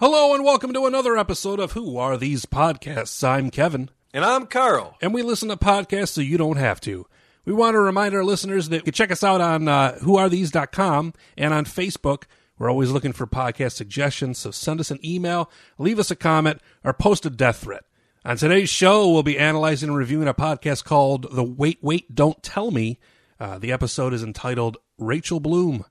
[0.00, 3.26] Hello and welcome to another episode of Who Are These Podcasts?
[3.26, 3.90] I'm Kevin.
[4.14, 4.96] And I'm Carl.
[5.02, 7.04] And we listen to podcasts so you don't have to.
[7.44, 11.14] We want to remind our listeners that you can check us out on uh, whoarethese.com
[11.36, 12.26] and on Facebook.
[12.60, 16.60] We're always looking for podcast suggestions, so send us an email, leave us a comment,
[16.84, 17.82] or post a death threat.
[18.24, 22.40] On today's show, we'll be analyzing and reviewing a podcast called The Wait, Wait, Don't
[22.44, 23.00] Tell Me.
[23.40, 25.84] Uh, the episode is entitled Rachel Bloom.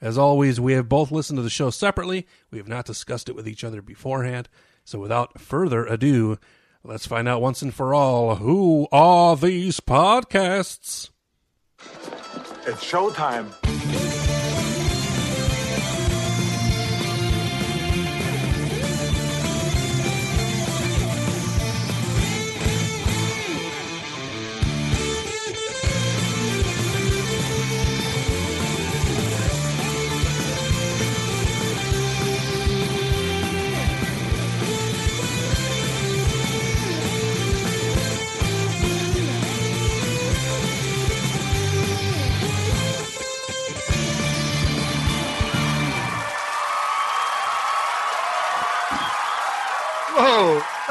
[0.00, 2.26] As always, we have both listened to the show separately.
[2.50, 4.48] We have not discussed it with each other beforehand.
[4.84, 6.38] So without further ado,
[6.82, 11.10] let's find out once and for all who are these podcasts?
[12.66, 13.69] It's showtime.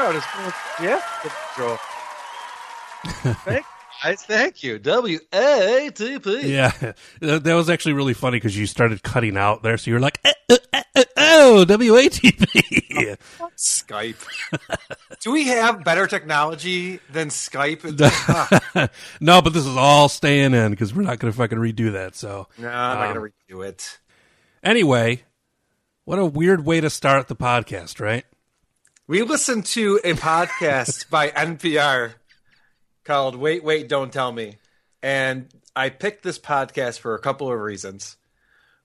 [0.00, 0.12] Whoa!
[0.14, 0.24] This
[0.80, 1.02] yeah,
[1.58, 1.78] Joel.
[3.44, 3.66] thank,
[4.02, 4.78] I thank you.
[4.78, 6.40] W A T P.
[6.50, 6.72] Yeah,
[7.20, 9.76] that that was actually really funny because you started cutting out there.
[9.76, 13.18] So you're like, eh, eh, eh, eh, oh, WATP.
[13.58, 14.26] Skype.
[15.20, 18.90] Do we have better technology than Skype?
[19.20, 22.16] no, but this is all staying in because we're not going to fucking redo that.
[22.16, 23.98] So, no, I'm not um, gonna redo it.
[24.62, 25.24] anyway,
[26.06, 28.24] what a weird way to start the podcast, right?
[29.10, 32.12] We listened to a podcast by NPR
[33.02, 34.58] called Wait, Wait, Don't Tell Me.
[35.02, 38.16] And I picked this podcast for a couple of reasons.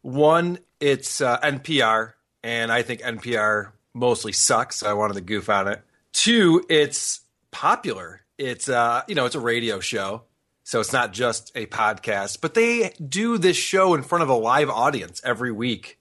[0.01, 4.77] One, it's uh, NPR, and I think NPR mostly sucks.
[4.77, 5.83] So I wanted to goof on it.
[6.11, 7.21] Two, it's
[7.51, 8.21] popular.
[8.39, 10.23] It's uh, you know, it's a radio show.
[10.63, 14.33] So it's not just a podcast, but they do this show in front of a
[14.33, 15.99] live audience every week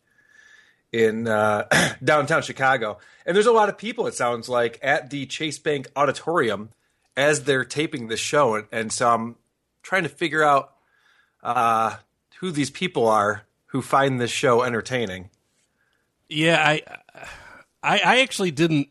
[0.94, 1.66] in uh,
[2.04, 2.98] downtown Chicago.
[3.26, 6.70] And there's a lot of people, it sounds like, at the Chase Bank Auditorium
[7.16, 8.54] as they're taping this show.
[8.54, 9.36] And, and so I'm
[9.82, 10.72] trying to figure out
[11.42, 11.96] uh,
[12.38, 15.30] who these people are who find this show entertaining.
[16.28, 16.82] Yeah, I,
[17.82, 18.88] I, I actually didn't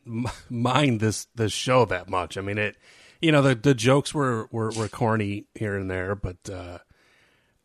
[0.49, 2.37] mind this this show that much.
[2.37, 2.75] I mean, it,
[3.21, 6.79] you know, the the jokes were were, were corny here and there, but uh,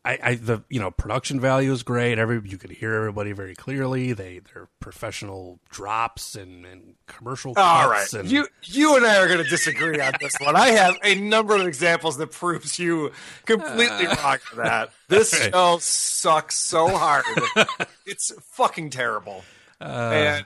[0.09, 2.17] I, I the you know production value is great.
[2.17, 4.13] Every you could hear everybody very clearly.
[4.13, 7.53] They they're professional drops and, and commercial.
[7.55, 10.55] All right, and, you you and I are going to disagree on this one.
[10.55, 13.11] I have a number of examples that proves you
[13.45, 14.15] completely uh.
[14.15, 14.89] wrong for that.
[15.09, 15.51] This right.
[15.53, 17.25] show sucks so hard;
[18.07, 19.43] it's fucking terrible.
[19.79, 20.11] Uh.
[20.13, 20.45] and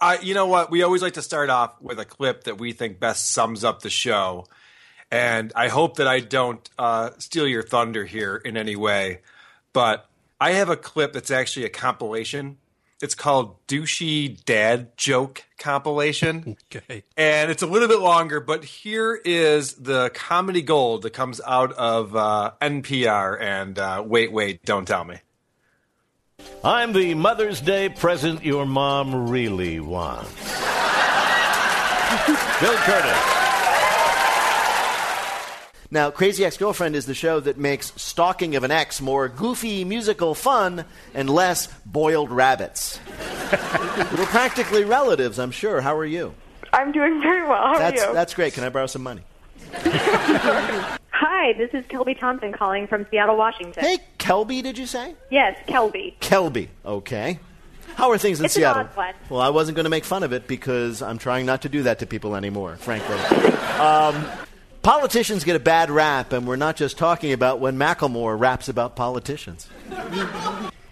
[0.00, 0.70] I, you know what?
[0.70, 3.82] We always like to start off with a clip that we think best sums up
[3.82, 4.46] the show.
[5.14, 9.20] And I hope that I don't uh, steal your thunder here in any way,
[9.72, 10.08] but
[10.40, 12.56] I have a clip that's actually a compilation.
[13.00, 17.04] It's called "Douchey Dad Joke Compilation." okay.
[17.16, 21.70] and it's a little bit longer, but here is the comedy gold that comes out
[21.74, 23.40] of uh, NPR.
[23.40, 25.18] And uh, wait, wait, don't tell me.
[26.64, 30.34] I'm the Mother's Day present your mom really wants.
[32.60, 33.43] Bill Kurtis.
[35.90, 39.84] Now, Crazy Ex Girlfriend is the show that makes stalking of an ex more goofy
[39.84, 40.84] musical fun
[41.14, 42.98] and less boiled rabbits.
[43.52, 45.80] We're practically relatives, I'm sure.
[45.80, 46.34] How are you?
[46.72, 47.62] I'm doing very well.
[47.74, 48.14] How That's are you?
[48.14, 48.54] that's great.
[48.54, 49.22] Can I borrow some money?
[49.74, 53.84] Hi, this is Kelby Thompson calling from Seattle, Washington.
[53.84, 55.14] Hey, Kelby, did you say?
[55.30, 56.14] Yes, Kelby.
[56.18, 56.68] Kelby.
[56.84, 57.38] Okay.
[57.94, 58.82] How are things in It's an Seattle?
[58.82, 59.14] odd one.
[59.30, 61.84] Well, I wasn't going to make fun of it because I'm trying not to do
[61.84, 63.14] that to people anymore, frankly.
[63.78, 64.24] um,
[64.84, 68.94] politicians get a bad rap, and we're not just talking about when Macklemore raps about
[68.94, 69.68] politicians.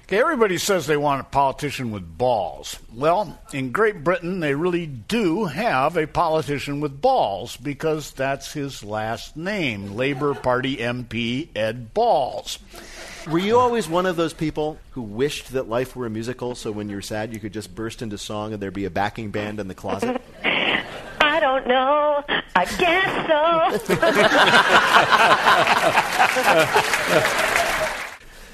[0.05, 2.79] Okay, everybody says they want a politician with balls.
[2.93, 8.83] Well, in Great Britain, they really do have a politician with balls because that's his
[8.83, 12.59] last name Labour Party MP Ed Balls.
[13.31, 16.73] Were you always one of those people who wished that life were a musical so
[16.73, 19.61] when you're sad you could just burst into song and there'd be a backing band
[19.61, 20.21] in the closet?
[21.21, 22.25] I don't know.
[22.55, 23.83] I guess so.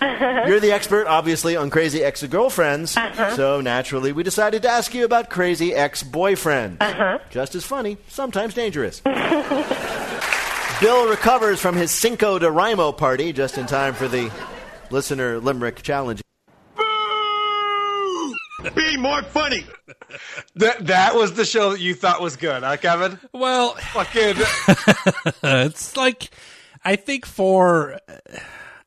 [0.48, 2.96] You're the expert, obviously, on crazy ex girlfriends.
[2.96, 3.34] Uh-huh.
[3.34, 6.76] So naturally, we decided to ask you about crazy ex boyfriends.
[6.80, 7.18] Uh-huh.
[7.30, 9.00] Just as funny, sometimes dangerous.
[10.80, 14.30] Bill recovers from his Cinco de Rimo party just in time for the
[14.90, 16.22] listener limerick challenge.
[18.74, 19.64] Be more funny.
[20.56, 23.18] That that was the show that you thought was good, huh, Kevin?
[23.32, 24.34] Well, Fucking
[25.42, 26.30] it's like
[26.84, 27.98] I think for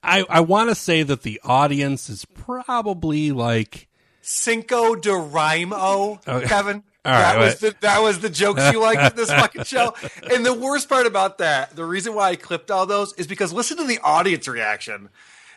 [0.04, 3.88] I I want to say that the audience is probably like
[4.22, 6.48] Cinco de Rimo, Okay.
[6.48, 6.84] Kevin.
[7.04, 7.74] All right, that was wait.
[7.74, 9.96] the that was the jokes you liked in this fucking show.
[10.32, 13.52] And the worst part about that, the reason why I clipped all those is because
[13.52, 15.10] listen to the audience reaction.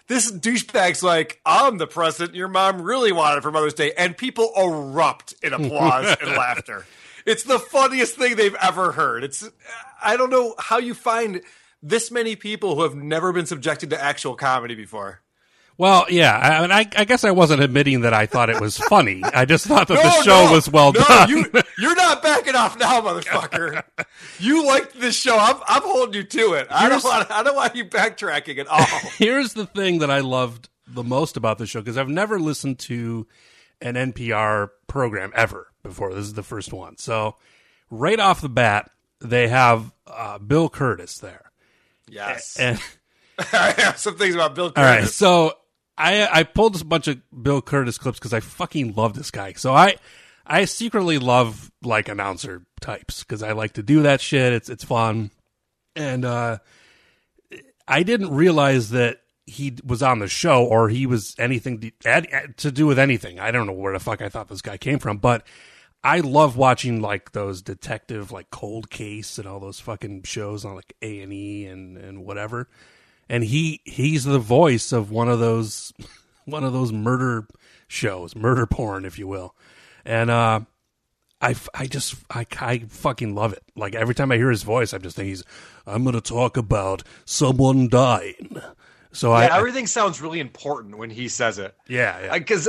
[0.06, 4.52] This douchebag's like, I'm the president your mom really wanted for Mother's Day, and people
[4.56, 6.86] erupt in applause and laughter.
[7.24, 9.24] It's the funniest thing they've ever heard.
[9.24, 9.48] It's
[10.02, 11.40] I don't know how you find
[11.82, 15.20] this many people who have never been subjected to actual comedy before.
[15.76, 16.38] Well, yeah.
[16.38, 19.22] I, mean, I, I guess I wasn't admitting that I thought it was funny.
[19.24, 21.28] I just thought that the show no, was well no, done.
[21.28, 21.46] You,
[21.78, 23.82] you're not backing off now, motherfucker.
[24.38, 25.36] you liked this show.
[25.36, 26.68] I'm, I'm holding you to it.
[26.70, 27.30] I don't want.
[27.30, 28.84] I don't want you backtracking at all.
[29.18, 32.78] Here's the thing that I loved the most about the show because I've never listened
[32.80, 33.26] to
[33.80, 36.14] an NPR program ever before.
[36.14, 36.98] This is the first one.
[36.98, 37.36] So,
[37.90, 38.90] right off the bat,
[39.20, 41.50] they have uh, Bill Kurtis there.
[42.08, 42.56] yes.
[42.60, 42.80] And
[43.52, 44.78] I have some things about Bill Kurtis.
[44.78, 45.54] all right, so
[45.96, 49.52] I I pulled a bunch of Bill Kurtis clips because I fucking love this guy.
[49.54, 49.96] So I
[50.46, 54.52] I secretly love like announcer types because I like to do that shit.
[54.52, 55.30] It's it's fun,
[55.94, 56.58] and uh,
[57.86, 62.54] I didn't realize that he was on the show or he was anything to, ad-
[62.56, 63.38] to do with anything.
[63.38, 65.46] I don't know where the fuck I thought this guy came from, but
[66.02, 70.76] I love watching like those detective like cold case and all those fucking shows on
[70.76, 72.68] like A and E and and whatever.
[73.28, 75.92] And he he's the voice of one of those
[76.44, 77.46] one of those murder
[77.88, 79.54] shows, murder porn, if you will.
[80.04, 80.60] And uh
[81.40, 83.62] I, I just I, I fucking love it.
[83.76, 85.44] Like every time I hear his voice, I'm just thinking he's
[85.86, 88.56] I'm gonna talk about someone dying.
[89.12, 91.74] So Yeah, I everything sounds really important when he says it.
[91.86, 92.68] yeah yeah Because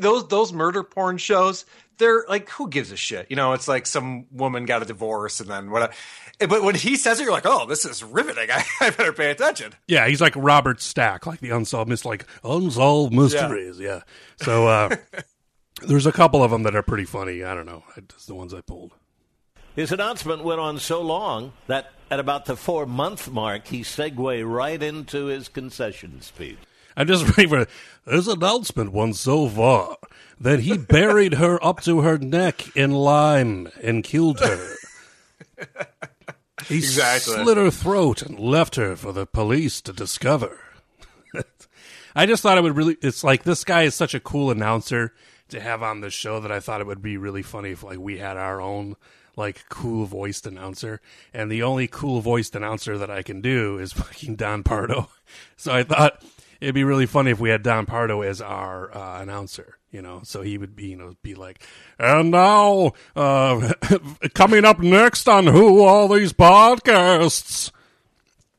[0.00, 1.66] those those murder porn shows,
[1.98, 3.26] they're like, who gives a shit?
[3.30, 5.94] You know, it's like some woman got a divorce and then what.
[6.38, 8.50] But when he says it, you're like, oh, this is riveting.
[8.52, 9.74] I, I better pay attention.
[9.88, 13.78] Yeah, he's like Robert Stack, like the unsolved mystery, like unsolved mysteries.
[13.78, 14.02] Yeah.
[14.36, 14.96] So uh,
[15.86, 17.42] there's a couple of them that are pretty funny.
[17.42, 17.84] I don't know.
[17.96, 18.92] It's the ones I pulled.
[19.74, 24.18] His announcement went on so long that at about the four month mark, he segued
[24.18, 26.58] right into his concession speech.
[26.98, 27.66] I'm just ready for
[28.10, 29.96] his announcement went so far
[30.40, 34.74] that he buried her up to her neck in lime and killed her.
[36.68, 37.34] He Exactly.
[37.34, 40.58] slit her throat and left her for the police to discover.
[42.16, 42.96] I just thought it would really.
[43.02, 45.12] It's like this guy is such a cool announcer
[45.50, 47.98] to have on the show that I thought it would be really funny if like
[47.98, 48.96] we had our own
[49.36, 51.00] like cool voiced announcer.
[51.34, 55.10] And the only cool voiced announcer that I can do is fucking Don Pardo.
[55.56, 56.22] So I thought
[56.60, 59.78] it'd be really funny if we had Don Pardo as our uh, announcer.
[59.90, 61.62] You know, so he would be, you know, be like,
[61.98, 63.72] and now, uh,
[64.34, 67.70] coming up next on Who All These Podcasts.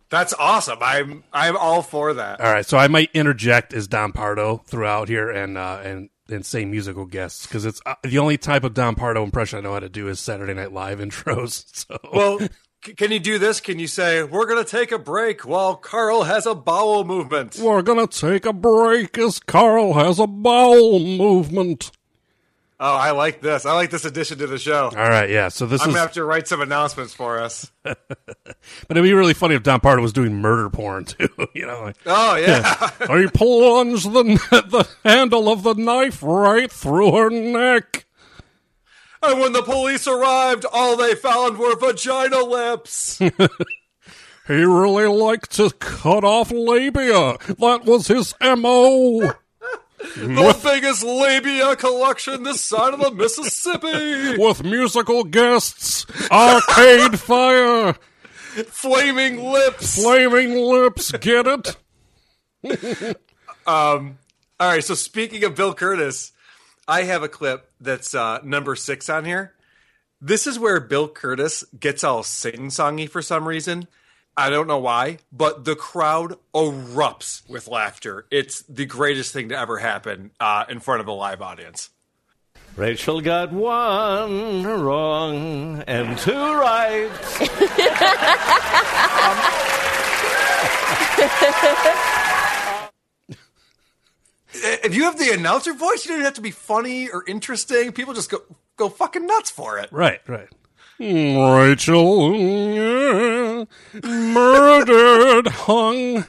[0.09, 0.79] That's awesome.
[0.81, 2.39] I'm I'm all for that.
[2.39, 6.45] All right, so I might interject as Don Pardo throughout here and uh, and and
[6.45, 9.73] say musical guests because it's uh, the only type of Don Pardo impression I know
[9.73, 11.65] how to do is Saturday Night Live intros.
[11.87, 12.39] So Well,
[12.81, 13.59] can you do this?
[13.59, 17.57] Can you say we're gonna take a break while Carl has a bowel movement?
[17.61, 21.91] we're gonna take a break as Carl has a bowel movement.
[22.79, 23.65] Oh, I like this.
[23.65, 24.85] I like this addition to the show.
[24.95, 25.47] All right, yeah.
[25.47, 27.71] So this I'm is, gonna have to write some announcements for us.
[27.83, 27.97] but
[28.89, 31.27] it'd be really funny if Don Pardo was doing murder porn too.
[31.55, 32.91] you know, like, Oh yeah.
[32.99, 34.23] he plunged the
[34.69, 38.05] the handle of the knife right through her neck.
[39.21, 43.19] And when the police arrived, all they found were vagina lips.
[44.47, 47.35] He really liked to cut off labia.
[47.59, 49.33] That was his MO.
[50.15, 54.41] the biggest labia collection this side of the Mississippi.
[54.41, 57.95] With musical guests, Arcade Fire,
[58.65, 60.01] Flaming lips.
[60.01, 61.77] Flaming Lips, get it?
[63.67, 64.17] um,
[64.59, 64.83] All right.
[64.83, 66.31] So speaking of Bill Kurtis,
[66.87, 69.53] I have a clip that's uh, number six on here.
[70.21, 73.87] This is where Bill Kurtis gets all sing songy for some reason.
[74.35, 78.25] I don't know why, but the crowd erupts with laughter.
[78.31, 81.89] It's the greatest thing to ever happen uh, in front of a live audience.
[82.75, 87.09] Rachel got one wrong and two right.
[94.83, 97.91] If you have the announcer voice, you don't have to be funny or interesting.
[97.91, 98.41] People just go
[98.75, 99.89] go fucking nuts for it.
[99.91, 100.47] Right, right.
[100.99, 102.31] Rachel
[104.03, 106.25] murdered, hung,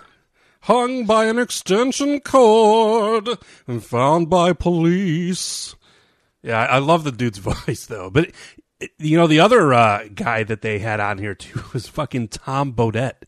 [0.62, 3.28] hung by an extension cord,
[3.66, 5.75] and found by police.
[6.42, 8.11] Yeah, I I love the dude's voice though.
[8.11, 8.35] But it-
[8.99, 12.73] you know, the other uh, guy that they had on here too was fucking Tom
[12.73, 13.23] Bodett.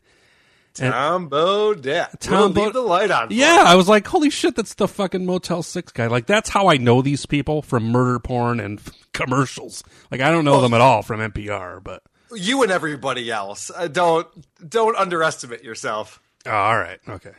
[0.73, 2.19] Tom Bodett.
[2.19, 3.27] Tom We'll Bo- the light on.
[3.31, 3.63] Yeah.
[3.65, 6.07] I was like, holy shit, that's the fucking Motel Six guy.
[6.07, 8.81] Like, that's how I know these people from murder porn and
[9.13, 9.83] commercials.
[10.09, 13.71] Like, I don't know them at all from NPR, but you and everybody else.
[13.75, 14.27] Uh, don't
[14.69, 16.21] don't underestimate yourself.
[16.45, 17.33] oh, all right, okay.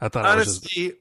[0.00, 0.96] I thought I was just Honestly,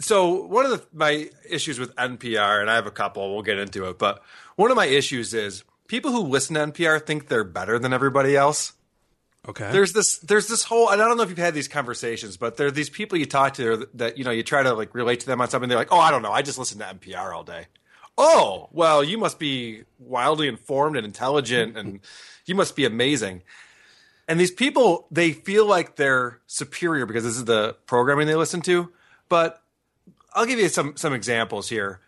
[0.00, 3.58] so one of the, my issues with NPR, and I have a couple, we'll get
[3.58, 4.22] into it, but
[4.56, 8.36] one of my issues is people who listen to NPR think they're better than everybody
[8.36, 8.74] else.
[9.48, 9.70] Okay.
[9.72, 12.56] There's this, there's this whole, and I don't know if you've had these conversations, but
[12.56, 14.94] there are these people you talk to that, that you know you try to like
[14.94, 15.68] relate to them on something.
[15.68, 17.66] They're like, oh, I don't know, I just listen to NPR all day.
[18.16, 22.00] Oh, well, you must be wildly informed and intelligent, and
[22.46, 23.42] you must be amazing.
[24.26, 28.62] And these people, they feel like they're superior because this is the programming they listen
[28.62, 28.90] to.
[29.28, 29.62] But
[30.32, 32.00] I'll give you some some examples here.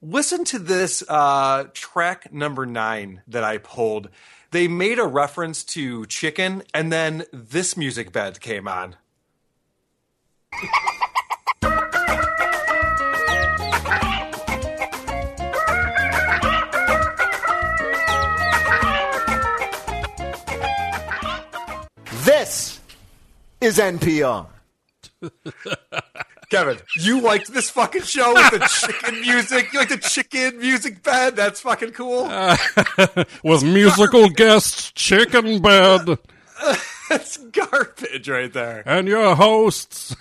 [0.00, 4.08] Listen to this uh, track number nine that I pulled.
[4.52, 8.96] They made a reference to chicken, and then this music bed came on.
[22.24, 22.78] This
[23.62, 24.48] is NPR.
[26.52, 29.72] Kevin, you liked this fucking show with the chicken music.
[29.72, 31.34] You like the chicken music bed?
[31.34, 32.24] That's fucking cool.
[33.42, 36.18] with musical guest Chicken Bed
[37.08, 38.82] That's garbage right there.
[38.86, 40.14] and your hosts.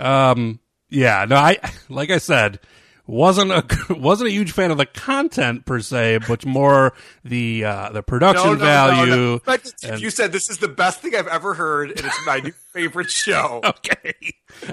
[0.00, 2.58] um, yeah, no, I like I said,
[3.06, 6.92] wasn't a wasn't a huge fan of the content per se, but more
[7.24, 9.40] the uh, the production value.
[9.44, 12.38] But and- you said this is the best thing I've ever heard, and it's my
[12.40, 13.60] new favorite show.
[13.72, 14.14] Okay,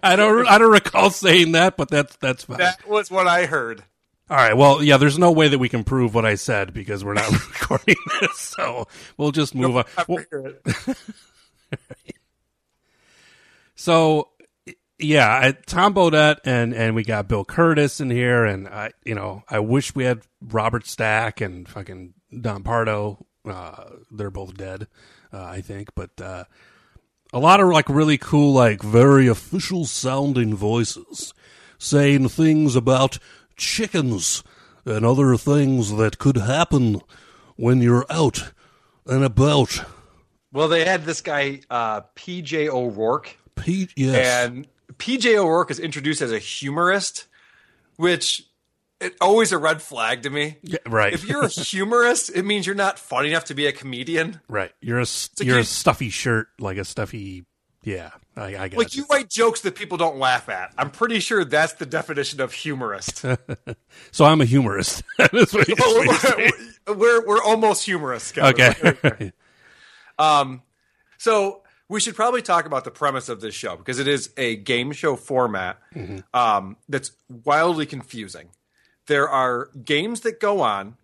[0.04, 2.58] I don't I don't recall saying that, but that's that's fine.
[2.58, 3.84] That was what I heard.
[4.30, 4.56] All right.
[4.56, 4.98] Well, yeah.
[4.98, 8.38] There's no way that we can prove what I said because we're not recording this,
[8.38, 9.86] so we'll just move on.
[10.08, 10.24] Well,
[13.76, 14.30] so
[15.00, 19.16] yeah, I, Tom Bodett and and we got Bill Kurtis in here, and I, you
[19.16, 23.26] know, I wish we had Robert Stack and fucking Don Pardo.
[23.46, 24.88] Uh, they're both dead,
[25.34, 26.44] uh, I think, but uh,
[27.32, 31.34] a lot of like really cool, like very official sounding voices
[31.78, 33.18] saying things about
[33.56, 34.44] chickens
[34.86, 37.02] and other things that could happen
[37.56, 38.52] when you're out
[39.06, 39.84] and about.
[40.52, 44.48] Well, they had this guy uh, PJ O'Rourke, Pete, yes.
[44.48, 44.68] and
[45.00, 47.26] PJ O'Rourke is introduced as a humorist,
[47.96, 48.44] which
[49.02, 50.58] it always a red flag to me.
[50.62, 51.14] Yeah, right.
[51.14, 54.42] If you're a humorist, it means you're not funny enough to be a comedian.
[54.48, 54.72] Right.
[54.82, 57.46] You're a like you're you- a stuffy shirt, like a stuffy.
[57.82, 60.74] Yeah, I, I got Like you write jokes that people don't laugh at.
[60.78, 63.24] I'm pretty sure that's the definition of humorist.
[64.12, 65.04] So I'm a humorist.
[65.18, 66.52] That's what you're saying.
[66.88, 68.32] we're we're almost humorous.
[68.32, 68.72] Kevin.
[68.84, 69.34] okay.
[70.18, 70.62] Um.
[71.18, 74.56] So we should probably talk about the premise of this show because it is a
[74.56, 75.80] game show format
[76.34, 77.12] um, that's
[77.44, 78.50] wildly confusing.
[79.08, 80.96] There are games that go on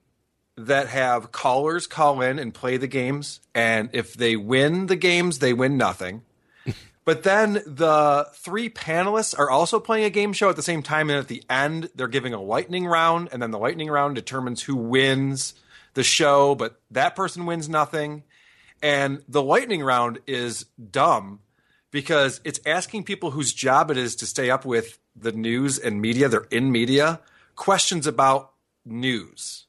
[0.57, 5.39] that have callers call in and play the games, and if they win the games,
[5.39, 6.21] they win nothing.
[7.03, 11.11] But then the three panelists are also playing a game show at the same time,
[11.11, 14.63] and at the end, they're giving a lightning round, and then the lightning round determines
[14.63, 15.53] who wins
[15.93, 18.23] the show, but that person wins nothing.
[18.85, 21.39] And the lightning round is dumb
[21.89, 25.99] because it's asking people whose job it is to stay up with the news and
[25.99, 27.19] media, they're in media,
[27.55, 28.51] questions about
[28.85, 29.65] news.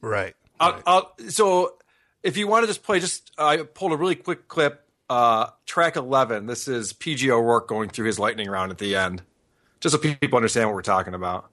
[0.00, 0.34] right.
[0.58, 1.74] I'll, I'll, so
[2.22, 4.80] if you want to just play, just I pulled a really quick clip.
[5.10, 6.46] Uh, track eleven.
[6.46, 9.20] This is PJ O'Rourke going through his lightning round at the end,
[9.80, 11.50] just so people understand what we're talking about.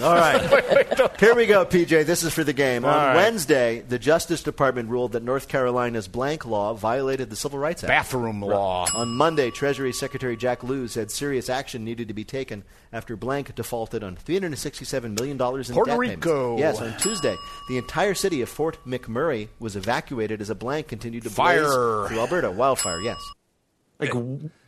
[0.00, 0.40] All right.
[1.20, 2.06] Here we go, PJ.
[2.06, 2.84] This is for the game.
[2.84, 3.16] On right.
[3.16, 7.88] Wednesday, the Justice Department ruled that North Carolina's blank law violated the Civil Rights Act.
[7.88, 8.86] Bathroom law.
[8.94, 13.54] On Monday, Treasury Secretary Jack Lew said serious action needed to be taken after blank
[13.54, 16.56] defaulted on $367 million in Puerto debt Rico.
[16.56, 16.80] payments.
[16.80, 17.36] Yes, on Tuesday,
[17.68, 21.62] the entire city of Fort McMurray was evacuated as a blank continued to Fire.
[21.62, 22.50] blaze through Alberta.
[22.50, 23.18] Wildfire, yes.
[23.98, 24.12] Like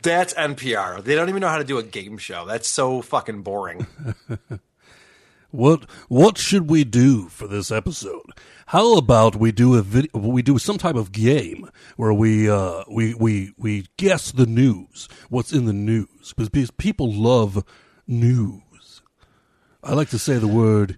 [0.01, 1.01] that's NPR.
[1.03, 2.45] They don't even know how to do a game show.
[2.45, 3.87] That's so fucking boring.
[5.51, 8.31] What what should we do for this episode?
[8.67, 12.83] How about we do a video, we do some type of game where we uh
[12.89, 17.65] we we we guess the news, what's in the news because because people love
[18.07, 19.01] news.
[19.83, 20.97] I like to say the word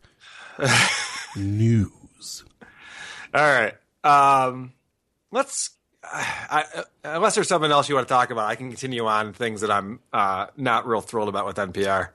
[1.35, 2.43] news.
[3.33, 3.73] All right.
[4.03, 4.73] Um,
[5.31, 5.71] let's.
[6.03, 9.33] I, I, unless there's something else you want to talk about, I can continue on
[9.33, 12.09] things that I'm uh, not real thrilled about with NPR.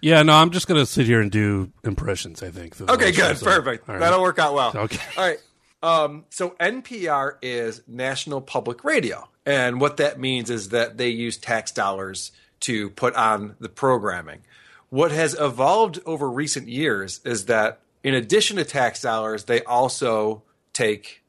[0.00, 2.42] Yeah, no, I'm just gonna sit here and do impressions.
[2.42, 2.80] I think.
[2.80, 3.88] Okay, good, perfect.
[3.88, 3.98] Right.
[3.98, 4.72] That'll work out well.
[4.74, 5.00] Okay.
[5.16, 5.38] All right.
[5.82, 11.36] Um, so NPR is National Public Radio, and what that means is that they use
[11.36, 14.42] tax dollars to put on the programming.
[14.90, 20.42] What has evolved over recent years is that in addition to tax dollars, they also
[20.72, 21.22] take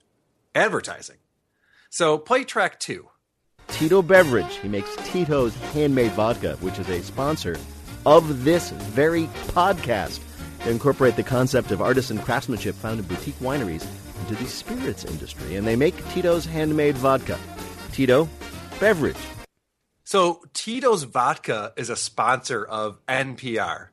[0.55, 1.17] advertising.
[1.89, 3.09] So play track two.
[3.67, 4.55] Tito Beverage.
[4.57, 7.57] He makes Tito's handmade vodka, which is a sponsor
[8.05, 10.19] of this very podcast.
[10.63, 13.85] They incorporate the concept of artisan craftsmanship found in boutique wineries
[14.21, 17.39] into the spirits industry, and they make Tito's handmade vodka.
[17.91, 18.29] Tito
[18.79, 19.17] Beverage.
[20.03, 23.89] So Tito's Vodka is a sponsor of NPR.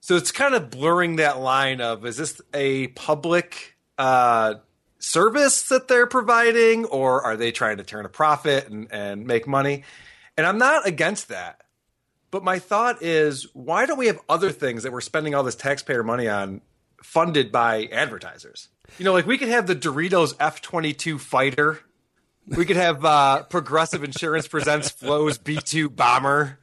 [0.00, 4.54] So it's kind of blurring that line of is this a public uh,
[5.00, 9.48] service that they're providing, or are they trying to turn a profit and, and make
[9.48, 9.82] money?
[10.36, 11.62] And I'm not against that.
[12.30, 15.56] But my thought is, why don't we have other things that we're spending all this
[15.56, 16.60] taxpayer money on
[17.02, 18.68] funded by advertisers?
[18.98, 21.80] You know, like we could have the Doritos F22 fighter.
[22.46, 26.58] We could have uh, Progressive Insurance presents Flo's B2 bomber.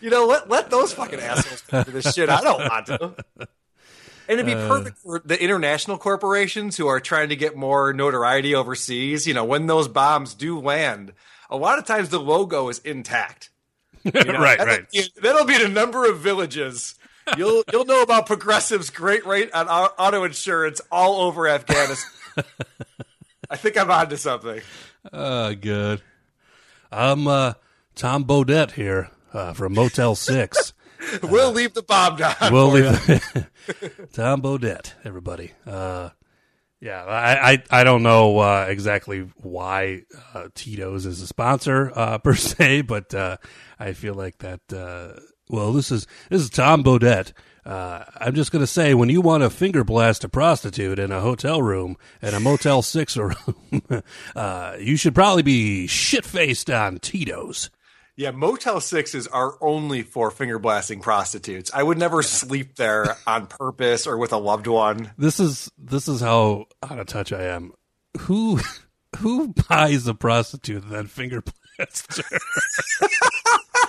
[0.00, 2.28] You know, let let those fucking assholes pay for this shit.
[2.28, 3.48] I don't want to.
[4.28, 8.54] And it'd be perfect for the international corporations who are trying to get more notoriety
[8.54, 9.26] overseas.
[9.26, 11.12] You know, when those bombs do land,
[11.48, 13.48] a lot of times the logo is intact.
[14.04, 14.90] You know, Right, that'll right.
[14.90, 16.94] be- that'll be the number of villages.
[17.36, 22.10] You'll you'll know about Progressive's great rate on auto insurance all over Afghanistan.
[23.50, 24.60] I think I'm onto something.
[25.12, 26.02] Uh, good.
[26.92, 27.54] I'm uh,
[27.94, 30.72] Tom Bodett here uh, from Motel Six.
[31.22, 32.34] We'll leave the bomb down.
[32.52, 32.86] we'll leave
[34.12, 35.52] Tom Bodett, everybody.
[35.66, 36.10] Uh,
[36.80, 40.02] yeah, I, I I don't know uh, exactly why
[40.34, 43.36] uh, Tito's is a sponsor uh, per se, but uh,
[43.78, 44.60] I feel like that.
[44.72, 47.32] Uh, well, this is this is Tom Bodett.
[47.64, 51.20] Uh, I'm just gonna say, when you want to finger blast a prostitute in a
[51.20, 53.82] hotel room in a Motel Six room,
[54.36, 57.70] uh, you should probably be shit faced on Tito's.
[58.18, 61.70] Yeah, Motel Sixes are only for finger blasting prostitutes.
[61.72, 65.12] I would never sleep there on purpose or with a loved one.
[65.16, 67.74] This is this is how out of touch I am.
[68.22, 68.58] Who
[69.20, 71.44] who buys a prostitute and then finger
[71.78, 72.38] blasts her?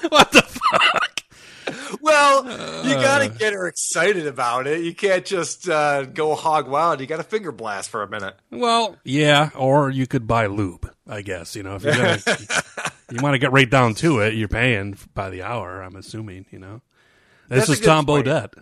[0.10, 1.09] what the fuck?
[2.02, 2.46] Well,
[2.86, 4.84] you got to get her excited about it.
[4.84, 7.02] You can't just uh, go hog wild.
[7.02, 8.36] You got to finger blast for a minute.
[8.52, 10.92] Well, yeah, or you could buy lube.
[11.08, 12.20] I guess you know if you're gonna,
[13.12, 15.82] you want to get right down to it, you're paying by the hour.
[15.82, 16.82] I'm assuming you know.
[17.50, 18.28] This That's is Tom point.
[18.28, 18.54] Bodett.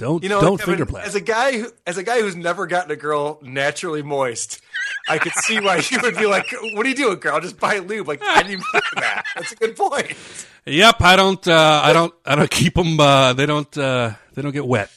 [0.00, 1.08] Don't You know, don't Kevin, finger blast.
[1.08, 4.62] As a guy, who, as a guy who's never gotten a girl naturally moist,
[5.06, 7.38] I could see why you would be like, "What are you doing, girl?
[7.38, 9.24] Just buy lube." Like I didn't even that.
[9.36, 10.16] That's a good point.
[10.64, 11.46] Yep, I don't.
[11.46, 12.14] Uh, I don't.
[12.24, 12.98] I don't keep them.
[12.98, 13.76] Uh, they don't.
[13.76, 14.90] Uh, they don't get wet.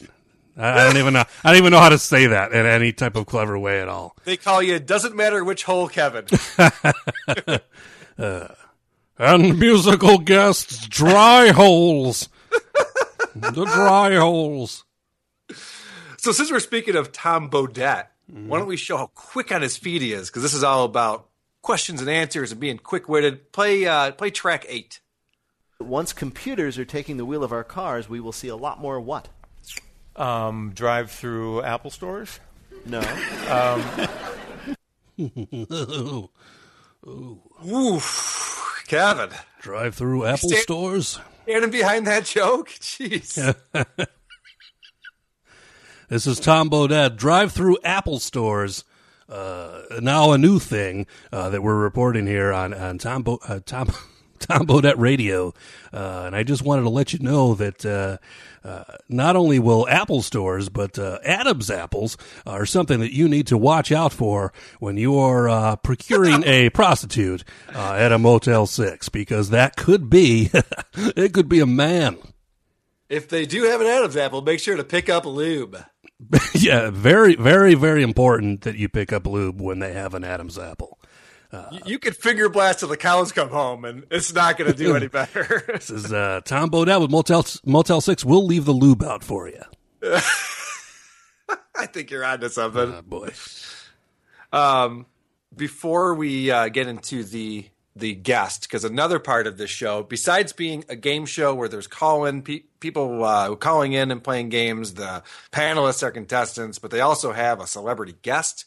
[0.56, 1.26] I, I don't even know.
[1.44, 3.89] I don't even know how to say that in any type of clever way at
[3.89, 4.16] all.
[4.24, 4.80] They call you.
[4.80, 6.28] Doesn't matter which hole, Kevin.
[9.18, 12.30] And musical guests, dry holes.
[13.36, 14.86] the dry holes.
[16.24, 19.76] So since we're speaking of Tom Bodett, why don't we show how quick on his
[19.76, 20.30] feet he is?
[20.30, 21.28] Because this is all about
[21.62, 23.52] questions and answers and being quick witted.
[23.52, 25.02] Play uh, play track eight.
[25.82, 29.02] Once computers are taking the wheel of our cars, we will see a lot more
[29.02, 29.28] what?
[30.16, 32.40] Um, drive through Apple stores.
[32.86, 33.02] No.
[37.70, 41.20] Oof, Kevin, Drive through Apple Stand- stores.
[41.44, 42.70] standing behind that joke.
[42.80, 43.56] Jeez.
[46.13, 47.15] This is Tom Bodett.
[47.15, 48.84] Drive through Apple stores.
[49.28, 53.62] Uh, now a new thing uh, that we're reporting here on on Tom Bo- uh,
[53.65, 53.91] Tom
[54.39, 55.56] Tom Radio.
[55.91, 58.17] Uh, and I just wanted to let you know that uh,
[58.63, 63.47] uh, not only will Apple stores, but uh, Adam's apples are something that you need
[63.47, 68.67] to watch out for when you are uh, procuring a prostitute uh, at a Motel
[68.67, 70.52] 6, because that could be,
[70.93, 72.19] it could be a man.
[73.10, 75.84] If they do have an Adam's apple, make sure to pick up a lube.
[76.56, 80.58] yeah, very, very, very important that you pick up lube when they have an Adam's
[80.58, 80.99] apple.
[81.71, 84.78] You- you could finger blast till the cows come home, and it's not going to
[84.78, 85.63] do any better.
[85.67, 88.26] This is uh, Tom Bodett with Motel Motel Six.
[88.26, 89.62] We'll leave the lube out for you.
[91.76, 92.93] I think you're onto something.
[92.93, 93.30] Uh, boy,
[94.52, 95.06] Um,
[95.56, 97.65] before we uh, get into the
[97.96, 101.88] the guest, because another part of this show, besides being a game show where there's
[101.88, 106.92] call in pe- people uh, calling in and playing games, the panelists are contestants, but
[106.92, 108.66] they also have a celebrity guest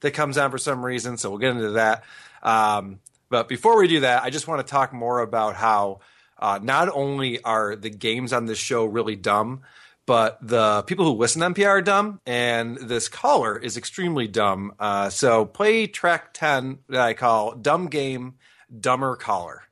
[0.00, 1.16] that comes on for some reason.
[1.16, 2.04] So we'll get into that.
[2.42, 6.00] Um, but before we do that, I just want to talk more about how
[6.38, 9.62] uh, not only are the games on this show really dumb,
[10.06, 14.74] but the people who listen to NPR are dumb, and this caller is extremely dumb.
[14.78, 18.34] Uh, so play track 10 that I call Dumb Game,
[18.80, 19.62] Dumber Caller.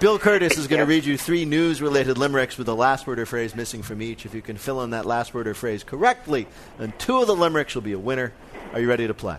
[0.00, 3.18] Bill Kurtis is going to read you three news related limericks with a last word
[3.18, 4.24] or phrase missing from each.
[4.24, 6.46] If you can fill in that last word or phrase correctly,
[6.78, 8.32] then two of the limericks will be a winner.
[8.72, 9.36] Are you ready to play?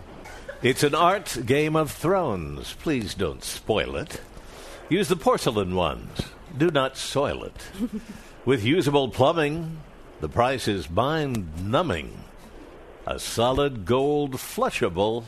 [0.62, 2.74] It's an art Game of Thrones.
[2.74, 4.22] Please don't spoil it.
[4.90, 6.22] Use the porcelain ones.
[6.56, 7.70] Do not soil it.
[8.46, 9.80] With usable plumbing,
[10.20, 12.24] the price is mind numbing.
[13.06, 15.24] A solid gold flushable.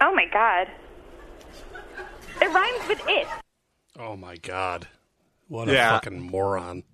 [0.00, 0.68] Oh my god.
[2.40, 3.26] It rhymes with it.
[3.98, 4.86] oh my god,
[5.48, 5.92] what a Yeah.
[5.92, 6.84] fucking moron!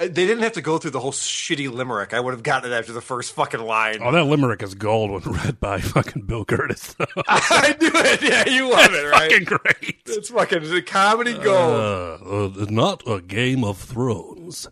[0.00, 2.12] Uh, They didn't have to go through the whole shitty limerick.
[2.14, 3.98] I would have gotten it after the first fucking line.
[4.02, 6.94] Oh, that limerick is gold when read by fucking Bill Kurtis.
[7.28, 8.22] I knew it.
[8.22, 9.30] Yeah, you love it, right?
[9.30, 10.02] fucking great.
[10.06, 11.46] It's fucking the comedy gold.
[11.46, 14.68] Uh, uh, not a Game of Thrones,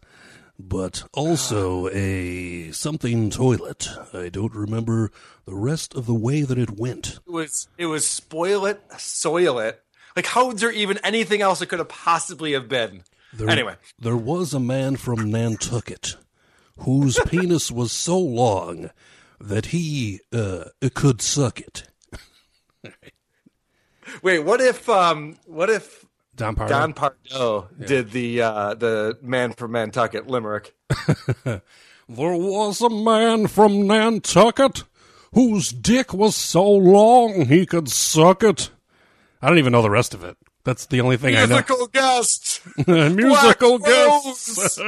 [0.58, 3.88] but also a something toilet.
[4.12, 5.10] I don't remember
[5.44, 7.18] the rest of the way that it went.
[7.26, 9.80] It was it was spoil it, soil it.
[10.16, 13.02] Like how is there even anything else it could have possibly have been?
[13.32, 13.76] There, Anyway.
[13.98, 16.16] there was a man from Nantucket
[16.80, 18.90] whose penis was so long
[19.40, 21.84] that he uh, could suck it.
[24.22, 26.72] Wait, what if um what if Don Pardo.
[26.72, 30.74] Don Pardo did the uh the man from Nantucket limerick?
[32.08, 34.82] There was a man from Nantucket
[35.32, 38.70] whose dick was so long he could suck it.
[39.42, 40.36] I don't even know the rest of it.
[40.64, 41.56] That's the only thing I know.
[41.56, 42.60] Musical guest.
[42.86, 44.78] Musical Black guests.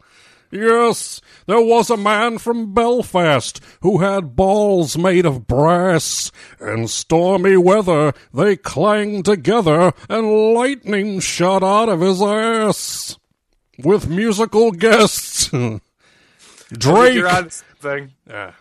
[0.52, 6.30] yes, there was a man from Belfast who had balls made of brass.
[6.60, 13.18] In stormy weather, they clanged together, and lightning shot out of his ass.
[13.82, 15.52] With musical guests.
[15.52, 15.82] I think
[16.78, 17.14] Drake.
[17.14, 18.12] You're on something.
[18.28, 18.52] Yeah,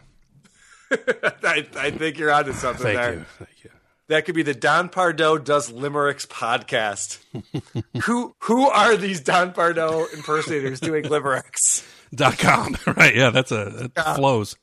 [0.92, 3.14] I, I think you're onto something thank there.
[3.14, 3.26] you.
[3.38, 3.70] Thank you.
[4.10, 7.20] That could be the Don Pardo does limericks podcast.
[8.04, 11.88] who who are these Don Pardo impersonators doing limericks?
[12.14, 12.78] Dot com.
[12.86, 14.56] Right, yeah, that's a, that flows.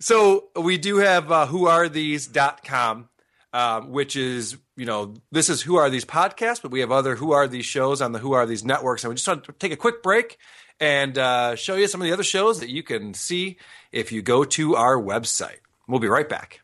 [0.00, 3.08] So we do have uh, whoarethese.com,
[3.52, 7.16] um, which is, you know, this is Who Are These podcasts, but we have other
[7.16, 9.04] Who Are These shows on the Who Are These networks.
[9.04, 10.38] And we just want to take a quick break
[10.80, 13.58] and uh, show you some of the other shows that you can see
[13.90, 15.58] if you go to our website.
[15.88, 16.60] We'll be right back.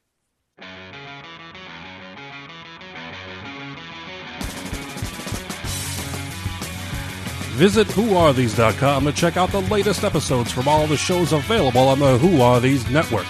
[7.54, 12.18] Visit whoarethese.com to check out the latest episodes from all the shows available on the
[12.18, 13.26] Who Are These network.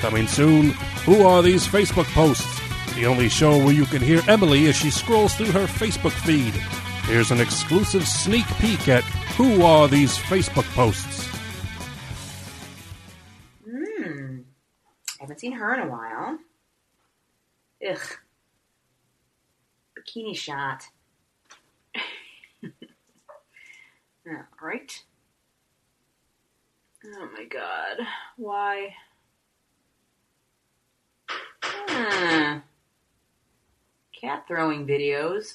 [0.00, 0.72] Coming soon,
[1.06, 2.60] Who Are These Facebook posts,
[2.94, 6.52] the only show where you can hear Emily as she scrolls through her Facebook feed.
[7.06, 9.04] Here's an exclusive sneak peek at
[9.38, 11.26] Who Are These Facebook posts.
[13.64, 14.40] Hmm.
[15.18, 16.38] I haven't seen her in a while.
[17.90, 18.18] Ugh.
[19.98, 20.82] Bikini shot.
[24.28, 25.02] All right.
[27.04, 27.98] Oh my god.
[28.36, 28.94] Why?
[31.28, 32.58] Hmm.
[34.20, 35.54] Cat throwing videos.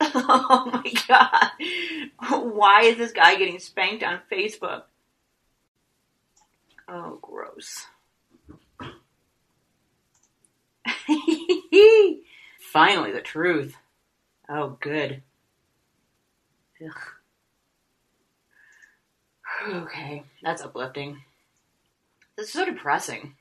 [0.12, 1.50] Oh my god.
[2.42, 4.82] Why is this guy getting spanked on Facebook?
[6.88, 7.86] Oh, gross.
[12.72, 13.76] Finally, the truth.
[14.48, 15.22] Oh, good.
[16.84, 16.90] Ugh.
[19.68, 21.20] Okay, that's uplifting.
[22.36, 23.34] This is so depressing.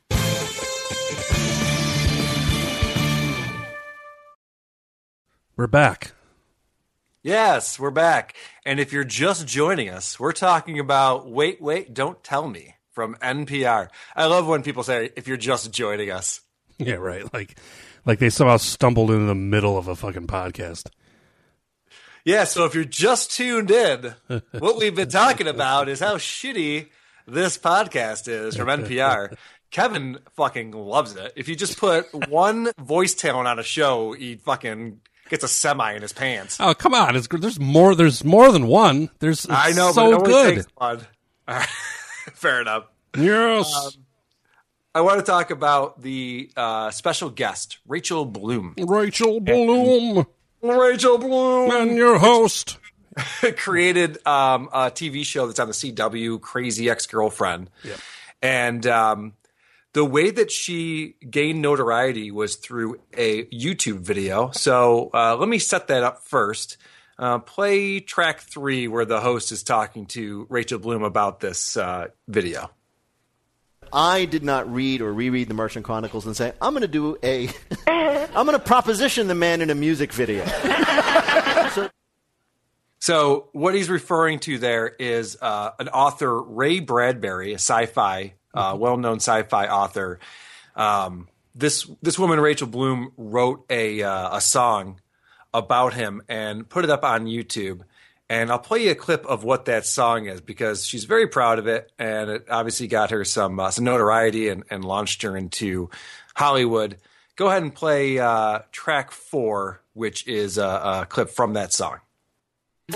[5.55, 6.13] We're back.
[7.21, 8.35] Yes, we're back.
[8.65, 13.15] And if you're just joining us, we're talking about Wait, Wait, Don't Tell Me from
[13.21, 13.89] NPR.
[14.15, 16.41] I love when people say, if you're just joining us.
[16.81, 17.33] Yeah, right.
[17.33, 17.57] Like,
[18.05, 20.89] like they somehow stumbled into the middle of a fucking podcast.
[22.25, 24.13] Yeah, so if you're just tuned in,
[24.51, 26.87] what we've been talking about is how shitty
[27.27, 29.35] this podcast is from NPR.
[29.71, 31.33] Kevin fucking loves it.
[31.35, 35.93] If you just put one voice talent on a show, he fucking gets a semi
[35.93, 36.57] in his pants.
[36.59, 37.15] Oh come on!
[37.15, 37.93] It's, there's more.
[37.95, 39.09] There's more than one.
[39.19, 39.47] There's.
[39.49, 40.55] I know, so only good.
[40.55, 41.01] takes one.
[42.33, 42.85] Fair enough.
[43.15, 43.73] Yes.
[43.75, 43.91] Um,
[44.95, 48.73] I want to talk about the uh, special guest, Rachel Bloom.
[48.77, 50.25] Rachel Bloom.
[50.61, 51.71] Rachel Bloom.
[51.71, 52.77] And your host.
[53.57, 57.69] created um, a TV show that's on the CW, Crazy Ex Girlfriend.
[57.83, 57.99] Yep.
[58.41, 59.33] And um,
[59.93, 64.51] the way that she gained notoriety was through a YouTube video.
[64.51, 66.77] So uh, let me set that up first.
[67.17, 72.07] Uh, play track three, where the host is talking to Rachel Bloom about this uh,
[72.27, 72.69] video.
[73.91, 77.17] I did not read or reread the Martian Chronicles and say, I'm going to do
[77.23, 77.49] a,
[77.87, 80.45] I'm going to proposition the man in a music video.
[82.99, 88.75] So what he's referring to there is uh, an author, Ray Bradbury, a sci-fi, uh,
[88.77, 90.19] well-known sci-fi author.
[90.75, 94.99] Um, this this woman, Rachel Bloom, wrote a uh, a song
[95.53, 97.81] about him and put it up on YouTube.
[98.29, 101.57] And I'll play you a clip of what that song is because she's very proud
[101.57, 105.35] of it, and it obviously got her some uh, some notoriety and, and launched her
[105.35, 105.89] into
[106.35, 106.97] Hollywood.
[107.35, 111.99] Go ahead and play uh, track four, which is a, a clip from that song.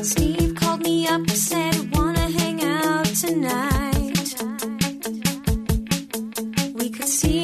[0.01, 4.35] Steve called me up said, Wanna hang out tonight?
[6.73, 7.42] We could see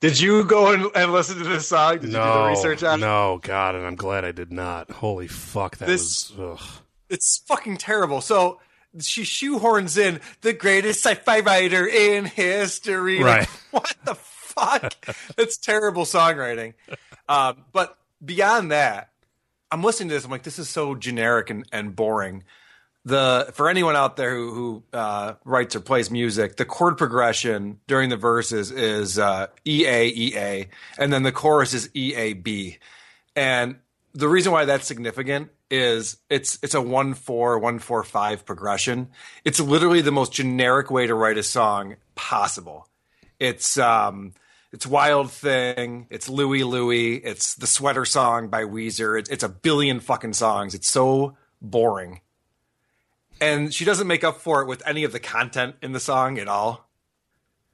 [0.00, 1.98] Did you go and, and listen to this song?
[1.98, 3.02] Did no, you do the research on it?
[3.02, 4.90] no, God, and I'm glad I did not.
[4.90, 6.60] Holy fuck, that This- was.
[6.60, 6.68] Ugh.
[7.10, 8.20] It's fucking terrible.
[8.20, 8.60] So
[9.00, 13.18] she shoehorns in the greatest sci-fi writer in history.
[13.18, 13.48] Like, Right.
[13.72, 14.94] what the fuck?
[15.36, 16.74] That's terrible songwriting.
[17.28, 19.10] Um, but beyond that,
[19.72, 20.24] I'm listening to this.
[20.24, 22.44] I'm like, this is so generic and, and boring.
[23.04, 27.80] The for anyone out there who, who uh, writes or plays music, the chord progression
[27.86, 32.14] during the verses is uh, E A E A, and then the chorus is E
[32.14, 32.78] A B.
[33.34, 33.76] And
[34.12, 39.08] the reason why that's significant is it's it's a one four one four five progression.
[39.44, 42.86] It's literally the most generic way to write a song possible.
[43.38, 44.34] It's um
[44.72, 49.18] it's Wild Thing, it's Louie Louie, it's the Sweater Song by Weezer.
[49.18, 50.74] It's, it's a billion fucking songs.
[50.74, 52.20] It's so boring.
[53.40, 56.38] And she doesn't make up for it with any of the content in the song
[56.38, 56.88] at all.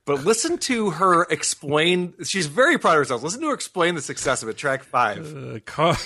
[0.05, 2.15] But listen to her explain.
[2.25, 3.23] She's very proud of herself.
[3.25, 4.57] Listen to her explain the success of it.
[4.57, 5.37] Track five.
[5.37, 5.97] Uh, Car-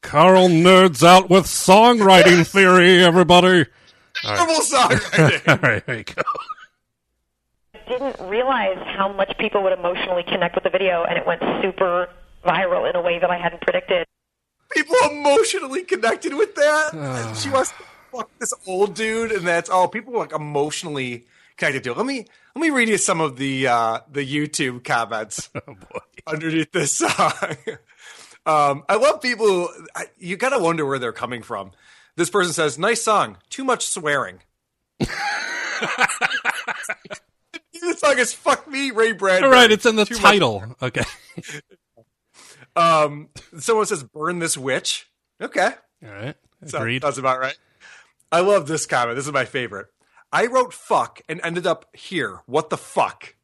[0.00, 3.66] Carl nerds out with songwriting theory, everybody.
[4.24, 4.36] All right.
[4.38, 5.48] Terrible songwriting.
[5.48, 6.22] All right, there you go.
[7.86, 12.08] didn't realize how much people would emotionally connect with the video, and it went super
[12.44, 14.06] viral in a way that I hadn't predicted.
[14.70, 17.34] People emotionally connected with that.
[17.36, 17.76] she wants to
[18.12, 19.88] fuck this old dude, and that's all.
[19.88, 21.96] People like emotionally connected to it.
[21.96, 25.50] Let me let me read you some of the uh, the YouTube comments
[26.26, 27.10] underneath this song.
[28.46, 29.46] um, I love people.
[29.46, 31.72] Who, I, you gotta wonder where they're coming from.
[32.16, 34.40] This person says, "Nice song, too much swearing."
[35.00, 35.08] the
[37.96, 40.76] song is "Fuck Me, Ray Bradbury." All right, it's in the Too title.
[40.82, 41.04] Okay.
[42.76, 45.08] Um, someone says, "Burn this witch."
[45.40, 45.70] Okay,
[46.04, 46.36] All right.
[46.66, 47.02] So- Agreed.
[47.02, 47.56] That's about right.
[48.32, 49.16] I love this comment.
[49.16, 49.88] This is my favorite.
[50.32, 52.40] I wrote "fuck" and ended up here.
[52.46, 53.34] What the fuck?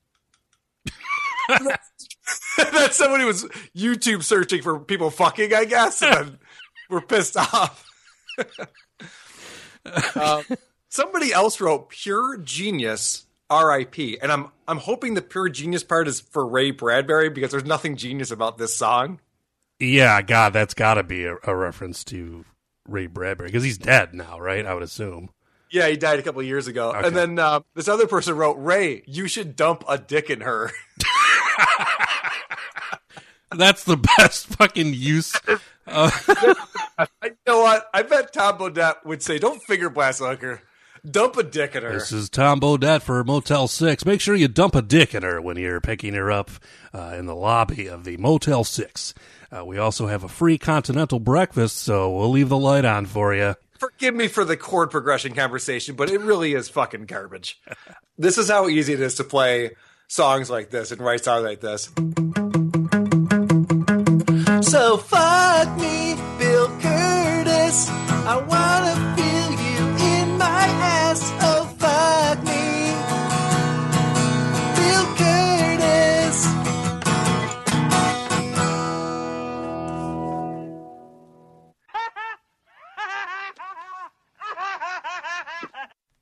[2.57, 3.45] That's someone who was
[3.77, 6.39] YouTube searching for people fucking, I guess, and then
[6.91, 7.85] we're pissed off.
[10.17, 10.45] um,
[10.89, 14.19] somebody else wrote "pure genius." R.I.P.
[14.21, 17.97] And I'm I'm hoping the pure genius part is for Ray Bradbury because there's nothing
[17.97, 19.21] genius about this song.
[19.79, 22.45] Yeah, God, that's got to be a, a reference to
[22.89, 24.65] Ray Bradbury because he's dead now, right?
[24.65, 25.31] I would assume.
[25.71, 26.91] Yeah, he died a couple of years ago.
[26.91, 27.09] Okay.
[27.09, 30.71] And then uh, this other person wrote, Ray, you should dump a dick in her.
[33.51, 35.33] That's the best fucking use.
[35.87, 36.11] Uh,
[37.25, 37.89] you know what?
[37.93, 40.63] I bet Tom Bodett would say, don't finger blast hooker.
[41.09, 41.93] Dump a dick in her.
[41.93, 44.05] This is Tom Bodett for Motel 6.
[44.05, 46.51] Make sure you dump a dick in her when you're picking her up
[46.93, 49.15] uh, in the lobby of the Motel 6.
[49.57, 53.35] Uh, we also have a free continental breakfast, so we'll leave the light on for
[53.35, 53.55] you.
[53.79, 57.61] Forgive me for the chord progression conversation, but it really is fucking garbage.
[58.19, 59.77] this is how easy it is to play
[60.09, 61.85] songs like this and write songs like this.
[64.69, 67.89] So fuck me, Bill Kurtis.
[68.27, 69.16] I wanna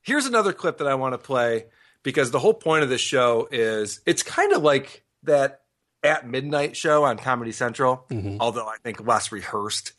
[0.04, 1.64] Here's another clip that I want to play
[2.04, 5.62] because the whole point of this show is it's kind of like that
[6.02, 8.06] at midnight show on Comedy Central,
[8.38, 9.94] although I think less rehearsed.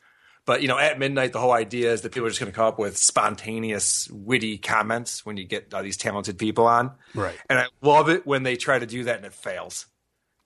[0.45, 2.55] But you know, at midnight, the whole idea is that people are just going to
[2.55, 6.91] come up with spontaneous, witty comments when you get all these talented people on.
[7.15, 7.35] Right.
[7.49, 9.87] And I love it when they try to do that and it fails.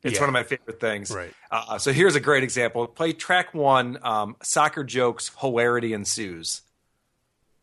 [0.01, 0.21] It's Yeah.
[0.21, 1.11] one of my favorite things.
[1.11, 1.33] Right.
[1.51, 2.87] Uh, so here's a great example.
[2.87, 3.99] Play track one.
[4.01, 5.29] Um, soccer jokes.
[5.41, 6.61] Hilarity ensues.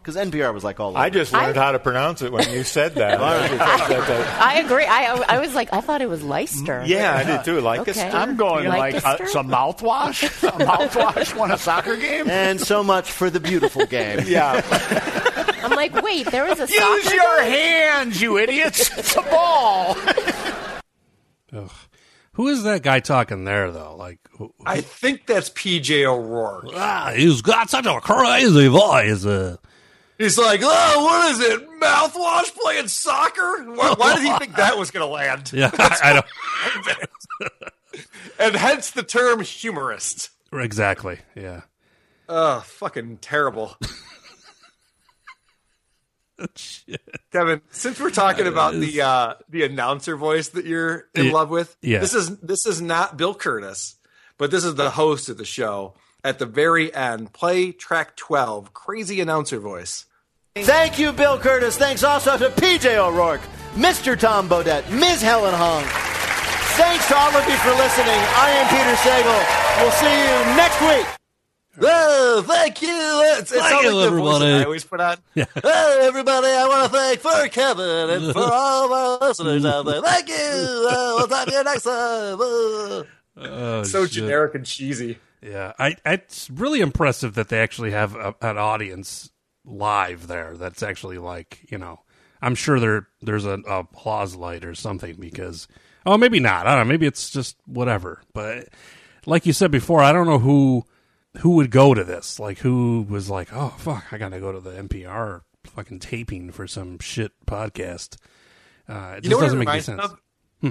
[0.06, 2.94] Because NPR was like all I just learned how to pronounce it when you said
[2.94, 3.20] that.
[4.40, 4.84] I agree.
[4.84, 6.84] I, I was like, I thought it was Leicester.
[6.86, 7.60] Yeah, I did too.
[7.60, 8.08] Like Okay.
[8.08, 9.24] I'm going like Lancaster?
[9.24, 10.22] uh, some mouthwash.
[10.48, 12.30] a mouthwash won a soccer game.
[12.30, 14.20] And so much for the beautiful game.
[14.28, 14.62] Yeah.
[15.64, 17.50] I'm like, wait, there was a Use soccer your game?
[17.50, 18.96] hands, you idiots.
[18.96, 19.96] It's a ball.
[21.52, 21.70] Ugh.
[22.34, 23.96] Who is that guy talking there, though?
[23.96, 26.66] Like, who, I think that's PJ O'Rourke.
[26.74, 29.24] ah, he's got such a crazy voice.
[29.24, 29.56] Uh,
[30.18, 31.68] He's like, oh, what is it?
[31.80, 33.64] Mouthwash playing soccer?
[33.64, 35.52] Why, why did he think that was going to land?
[35.54, 36.26] yeah, I, don't.
[38.38, 40.28] And hence the term humorist.
[40.52, 41.18] Exactly.
[41.34, 41.62] Yeah.
[42.28, 43.76] Oh, fucking terrible.
[47.32, 51.32] Kevin, since we're talking about the uh, the announcer voice that you're in Yeah.
[51.32, 52.00] love with, Yeah.
[52.00, 53.94] this is this is not Bill Kurtis,
[54.36, 55.94] but this is the host of the show.
[56.24, 60.06] At the very end, play track twelve, crazy announcer voice.
[60.56, 61.76] Thank you, Bill Kurtis.
[61.76, 63.42] Thanks also to PJ O'Rourke,
[63.74, 64.18] Mr.
[64.18, 65.20] Tom Bodett, Ms.
[65.22, 65.84] Helen Hong.
[66.76, 68.20] Thanks to all of you for listening.
[68.36, 69.82] I am Peter Sagal.
[69.82, 71.06] We'll see you next week.
[71.78, 72.88] Oh, thank you.
[73.38, 74.44] It's, it's Thank you, like voice everybody.
[74.46, 75.16] I always put on.
[75.34, 79.84] Hey, everybody, I want to thank for Kevin and for all of our listeners out
[79.84, 80.00] there.
[80.00, 80.34] Thank you.
[80.90, 82.40] Uh, we'll talk to you next time.
[82.40, 83.02] Uh.
[83.38, 84.12] Oh, so shit.
[84.12, 85.18] generic and cheesy.
[85.46, 89.30] Yeah, I, it's really impressive that they actually have a, an audience
[89.64, 90.56] live there.
[90.56, 92.00] That's actually like you know,
[92.42, 95.68] I'm sure there there's a, a applause light or something because
[96.04, 96.66] oh maybe not.
[96.66, 96.92] I don't know.
[96.92, 98.22] Maybe it's just whatever.
[98.32, 98.68] But
[99.24, 100.84] like you said before, I don't know who
[101.38, 102.40] who would go to this.
[102.40, 106.66] Like who was like, oh fuck, I gotta go to the NPR fucking taping for
[106.66, 108.16] some shit podcast.
[108.88, 110.02] Uh, it You just know what it doesn't make any sense.
[110.02, 110.20] of?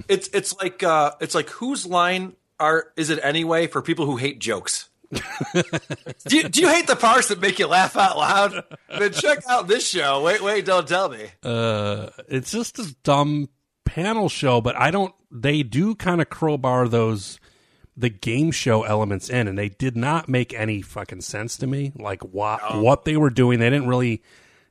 [0.09, 4.17] It's it's like uh, it's like whose line are is it anyway for people who
[4.17, 4.89] hate jokes?
[6.27, 8.63] do, you, do you hate the parts that make you laugh out loud?
[8.89, 10.23] Then check out this show.
[10.23, 11.27] Wait, wait, don't tell me.
[11.43, 13.49] uh it's just a dumb
[13.85, 17.39] panel show but i don't they do kind of crowbar those
[17.95, 21.91] the game show elements in and they did not make any fucking sense to me
[21.95, 24.23] like what what they were doing they didn't really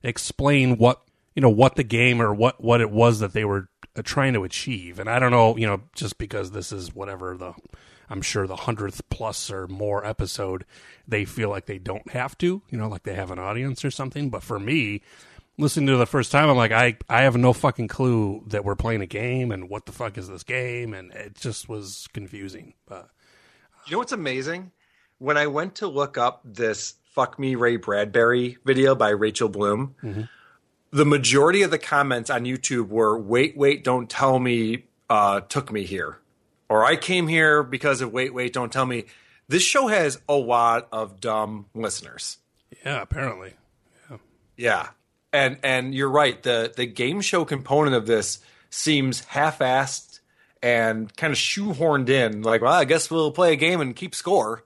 [0.03, 1.01] explain what
[1.37, 4.33] you know what the game or what what it was that they were Uh, trying
[4.33, 7.53] to achieve and i don't know you know just because this is whatever the
[8.11, 10.65] i'm sure the 100th plus or more episode
[11.07, 13.91] they feel like they don't have to you know like they have an audience or
[13.91, 15.01] something but for me
[15.59, 18.75] listening to the first time, I'm like, I, I have no fucking clue that we're
[18.75, 22.75] playing a game and what the fuck is this game, and it just was confusing.
[22.87, 23.09] But
[23.87, 24.73] You know what's amazing?
[25.19, 29.95] When I went to look up this "Fuck Me Ray Bradbury" video by Rachel Bloom,
[30.03, 30.23] mm-hmm.
[30.95, 35.73] The majority of the comments on YouTube were "Wait, wait, don't tell me uh, took
[35.73, 36.19] me here,"
[36.69, 39.05] or "I came here because of wait, wait, don't tell me."
[39.49, 42.39] This show has a lot of dumb listeners.
[42.85, 43.55] yeah, apparently,
[44.57, 44.89] Yeah.
[45.33, 46.41] And and you're right.
[46.41, 48.39] The the game show component of this
[48.71, 50.21] seems half assed
[50.63, 52.43] and kind of shoehorned in.
[52.43, 54.65] Like, well, I guess we'll play a game and keep score.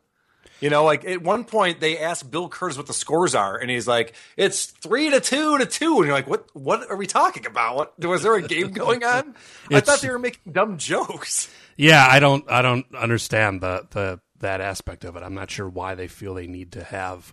[0.61, 3.71] You know, like at one point they asked Bill Kurtis what the scores are, and
[3.71, 5.99] he's like, "It's three to two to two.
[5.99, 6.47] And you're like, "What?
[6.53, 7.77] What are we talking about?
[7.77, 9.37] What was there a game going on?
[9.73, 14.21] I thought they were making dumb jokes." yeah, I don't, I don't understand the the
[14.41, 15.23] that aspect of it.
[15.23, 17.33] I'm not sure why they feel they need to have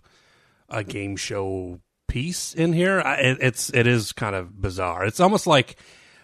[0.68, 3.00] a game show piece in here.
[3.00, 5.04] I, it, it's it is kind of bizarre.
[5.04, 5.76] It's almost like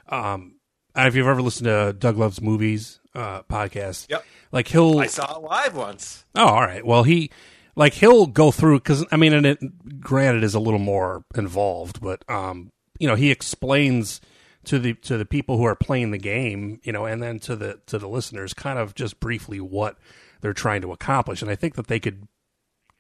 [0.09, 0.57] um,
[0.95, 4.09] I don't know if you've ever listened to Doug Loves Movies uh, podcast.
[4.11, 4.25] Yep.
[4.51, 6.25] Like he'll I saw it live once.
[6.35, 6.85] Oh, all right.
[6.85, 7.31] Well, he
[7.75, 12.01] like he'll go through because I mean, and it granted is a little more involved,
[12.01, 14.21] but um, you know, he explains
[14.65, 17.57] to the to the people who are playing the game, you know, and then to
[17.57, 19.97] the to the listeners, kind of just briefly what
[20.41, 21.43] they're trying to accomplish.
[21.43, 22.29] And I think that they could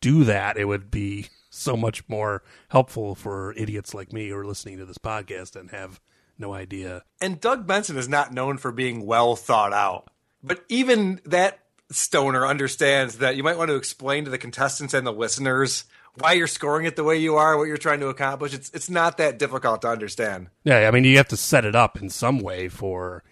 [0.00, 0.56] do that.
[0.56, 4.86] It would be so much more helpful for idiots like me who are listening to
[4.86, 6.00] this podcast and have
[6.42, 7.02] no idea.
[7.20, 10.10] And Doug Benson is not known for being well thought out.
[10.42, 15.06] But even that stoner understands that you might want to explain to the contestants and
[15.06, 15.84] the listeners
[16.18, 18.52] why you're scoring it the way you are, what you're trying to accomplish.
[18.52, 20.48] It's it's not that difficult to understand.
[20.64, 23.22] Yeah, I mean, you have to set it up in some way for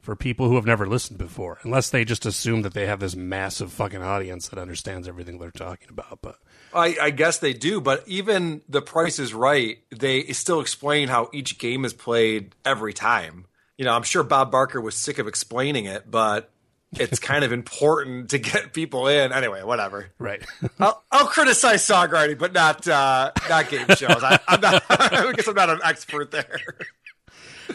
[0.00, 3.16] for people who have never listened before, unless they just assume that they have this
[3.16, 6.18] massive fucking audience that understands everything they're talking about.
[6.20, 6.36] But
[6.74, 11.30] I, I guess they do, but even The Price is Right, they still explain how
[11.32, 13.46] each game is played every time.
[13.78, 16.50] You know, I'm sure Bob Barker was sick of explaining it, but
[16.92, 19.32] it's kind of important to get people in.
[19.32, 20.10] Anyway, whatever.
[20.18, 20.44] Right.
[20.78, 24.22] I'll, I'll criticize songwriting, but not uh, not game shows.
[24.22, 24.84] I, I'm not.
[24.90, 26.60] I guess I'm not an expert there.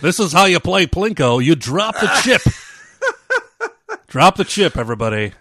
[0.01, 1.43] this is how you play Plinko.
[1.43, 2.41] You drop the chip.
[4.07, 5.33] drop the chip, everybody.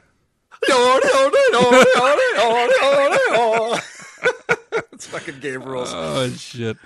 [4.93, 5.93] It's fucking game rules.
[5.93, 6.77] Oh shit.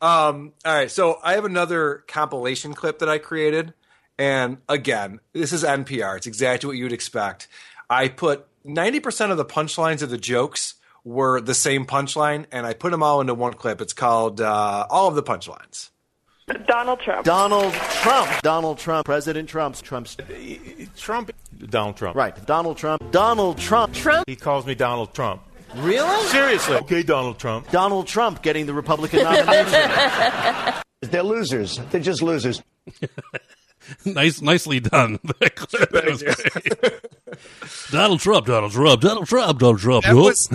[0.00, 3.74] Um, all right, so I have another compilation clip that I created.
[4.16, 6.16] And again, this is NPR.
[6.16, 7.48] It's exactly what you'd expect.
[7.90, 10.74] I put 90% of the punchlines of the jokes
[11.04, 13.80] were the same punchline, and I put them all into one clip.
[13.80, 15.90] It's called uh, All of the Punchlines.
[16.66, 17.24] Donald Trump.
[17.24, 18.30] Donald Trump.
[18.42, 19.04] Donald Trump.
[19.06, 20.24] President Trump's Trump's uh,
[20.96, 21.30] Trump.
[21.68, 22.16] Donald Trump.
[22.16, 22.46] right.
[22.46, 23.10] Donald Trump.
[23.10, 23.94] Donald Trump.
[23.94, 24.24] Trump.
[24.26, 25.42] He calls me Donald Trump.
[25.76, 26.26] Really?
[26.28, 26.76] Seriously.
[26.76, 27.70] Okay, Donald Trump.
[27.70, 30.82] Donald Trump getting the Republican nomination.
[31.10, 31.78] They're losers.
[31.90, 32.62] They're just losers.
[34.04, 35.18] nice, nicely done.
[35.40, 37.90] That was great.
[37.90, 40.04] Donald Trump, Donald Trump, Donald Trump, Donald Trump.
[40.04, 40.48] That was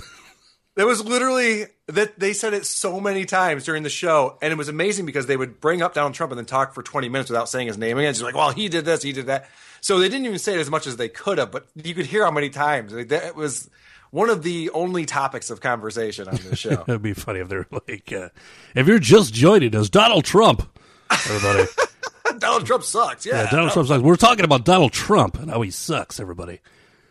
[0.76, 4.56] that was literally that they said it so many times during the show, and it
[4.58, 7.30] was amazing because they would bring up Donald Trump and then talk for twenty minutes
[7.30, 8.10] without saying his name again.
[8.10, 9.50] It's like, well, he did this, he did that.
[9.82, 12.06] So they didn't even say it as much as they could have, but you could
[12.06, 13.70] hear how many times Like, that was
[14.12, 16.84] one of the only topics of conversation on the show.
[16.88, 18.30] It'd be funny if they're like, uh,
[18.76, 20.66] if you're just joining us, Donald Trump,
[21.12, 21.66] everybody.
[22.38, 23.26] Donald Trump sucks.
[23.26, 24.02] Yeah, yeah, Donald Trump sucks.
[24.02, 26.62] We're talking about Donald Trump and how he sucks, everybody.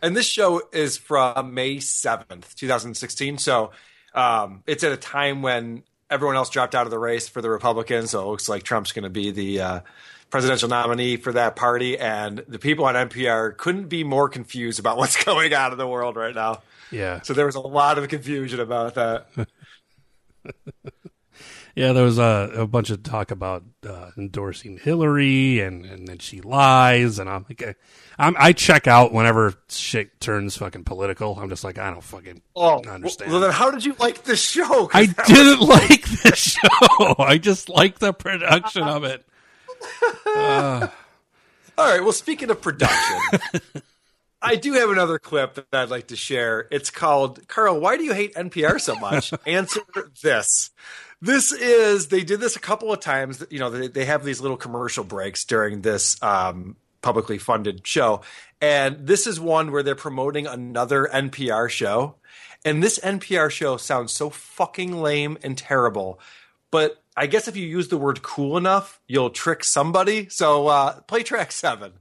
[0.01, 3.37] And this show is from May 7th, 2016.
[3.37, 3.71] So
[4.13, 7.49] um, it's at a time when everyone else dropped out of the race for the
[7.49, 8.11] Republicans.
[8.11, 9.79] So it looks like Trump's going to be the uh,
[10.29, 11.97] presidential nominee for that party.
[11.97, 15.87] And the people on NPR couldn't be more confused about what's going on in the
[15.87, 16.61] world right now.
[16.91, 17.21] Yeah.
[17.21, 19.27] So there was a lot of confusion about that.
[21.75, 26.19] Yeah, there was a, a bunch of talk about uh, endorsing Hillary, and and then
[26.19, 27.75] she lies, and I'm like, I,
[28.19, 31.35] I'm, I check out whenever shit turns fucking political.
[31.39, 33.31] I'm just like, I don't fucking Oh, understand.
[33.31, 34.87] Well, then how did you like the show?
[34.93, 37.15] I didn't was- like the show.
[37.19, 39.25] I just like the production of it.
[40.27, 40.87] Uh,
[41.77, 42.01] All right.
[42.03, 43.17] Well, speaking of production,
[44.43, 46.67] I do have another clip that I'd like to share.
[46.69, 47.79] It's called Carl.
[47.79, 49.33] Why do you hate NPR so much?
[49.47, 49.81] Answer
[50.21, 50.69] this.
[51.23, 53.45] This is they did this a couple of times.
[53.49, 58.19] You know, they, they have these little commercial breaks during this um, publicly funded show,
[58.59, 62.15] and this is one where they're promoting another NPR show.
[62.65, 66.19] And this NPR show sounds so fucking lame and terrible.
[66.71, 70.27] But I guess if you use the word cool enough, you'll trick somebody.
[70.27, 71.93] So uh, play track seven.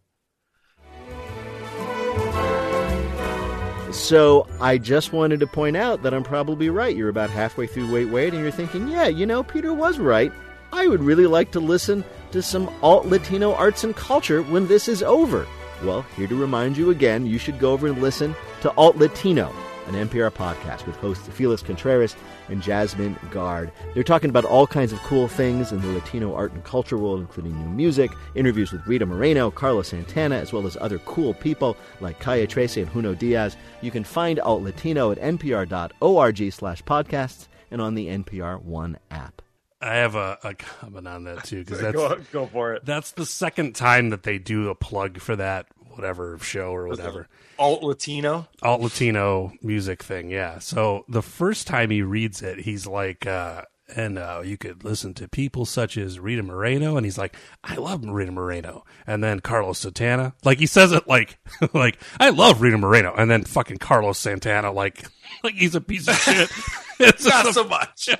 [3.92, 6.96] So I just wanted to point out that I'm probably right.
[6.96, 10.32] You're about halfway through Wait Wait, and you're thinking, yeah, you know, Peter was right.
[10.72, 14.88] I would really like to listen to some alt Latino arts and culture when this
[14.88, 15.46] is over.
[15.84, 19.52] Well, here to remind you again, you should go over and listen to Alt Latino,
[19.86, 22.16] an NPR podcast with hosts Felix Contreras
[22.48, 23.70] and Jasmine Garsd.
[23.94, 27.20] They're talking about all kinds of cool things in the Latino art and culture world,
[27.20, 31.76] including new music, interviews with Rita Moreno, Carlos Santana, as well as other cool people
[32.00, 33.56] like Kaya Tracy and Junot Diaz.
[33.80, 39.42] You can find Alt Latino at npr.org slash podcasts and on the NPR One app.
[39.80, 42.84] I have a, a comment on that too because that's Go- go for it.
[42.84, 47.28] That's the second time that they do a plug for that whatever show or whatever
[47.58, 48.48] Alt Latino.
[48.62, 50.30] alt Latino music thing.
[50.30, 50.58] Yeah.
[50.58, 53.62] So the first time he reads it, he's like, uh,
[53.94, 57.76] and uh, you could listen to people such as Rita Moreno, and he's like, I
[57.76, 61.38] love Rita Moreno, and then Carlos Santana, like he says it like,
[61.74, 65.04] like I love Rita Moreno, and then fucking Carlos Santana, like,
[65.44, 66.50] like he's a piece of shit.
[67.04, 68.10] It's Not so much.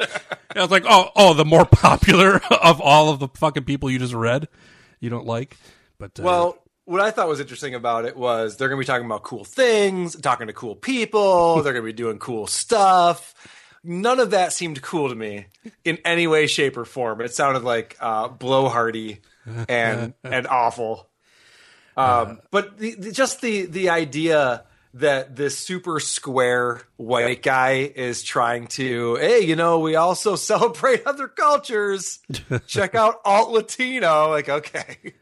[0.57, 4.01] I was like, oh, oh, the more popular of all of the fucking people you
[4.01, 4.49] just read,
[4.99, 5.57] you don't like,
[5.99, 8.87] but uh, Well, what I thought was interesting about it was they're going to be
[8.87, 13.35] talking about cool things, talking to cool people, they're going to be doing cool stuff.
[13.85, 15.47] None of that seemed cool to me
[15.85, 17.21] in any way, shape, or form.
[17.21, 19.19] It sounded like uh, blowhardy
[19.69, 21.09] and and awful.
[21.97, 24.65] Um, but the, the, just the the idea
[24.95, 31.07] that this super square white guy is trying to, hey, you know, we also celebrate
[31.07, 32.19] other cultures.
[32.67, 34.31] Check out alt Latino.
[34.31, 35.15] Like, okay.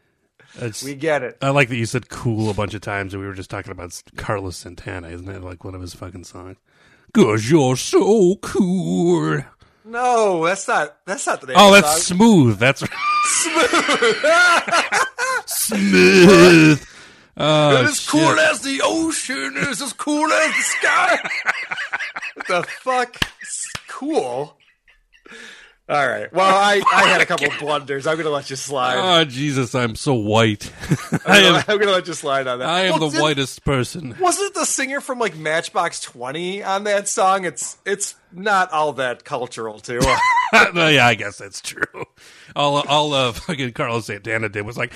[0.55, 1.37] It's- We get it.
[1.41, 3.71] I like that you said cool a bunch of times, and we were just talking
[3.71, 5.09] about Carlos Santana.
[5.09, 6.57] Isn't that like one of his fucking songs?
[7.13, 9.41] Cause you're so cool.
[9.83, 10.97] No, that's not.
[11.05, 11.55] That's not the name.
[11.59, 12.17] Oh, of the that's song.
[12.17, 12.59] smooth.
[12.59, 12.81] That's
[15.45, 16.85] smooth.
[17.37, 18.09] Oh, it is shit.
[18.11, 19.53] cool as the ocean.
[19.57, 21.17] Is as cool as the sky.
[22.35, 23.15] what the fuck?
[23.41, 24.57] It's cool.
[25.89, 26.31] All right.
[26.31, 28.07] Well, I, I had a couple blunders.
[28.07, 28.95] I'm going to let you slide.
[28.97, 30.71] Oh Jesus, I'm so white.
[31.25, 31.63] I I'm, am.
[31.65, 32.69] going to let you slide on that.
[32.69, 34.15] I am Well, the did- whitest person.
[34.17, 37.43] Wasn't the singer from like Matchbox Twenty on that song?
[37.43, 39.99] It's it's not all that cultural too.
[40.73, 41.83] no, yeah, I guess that's true.
[42.55, 44.93] All all uh, fucking Carlos Santana did was like.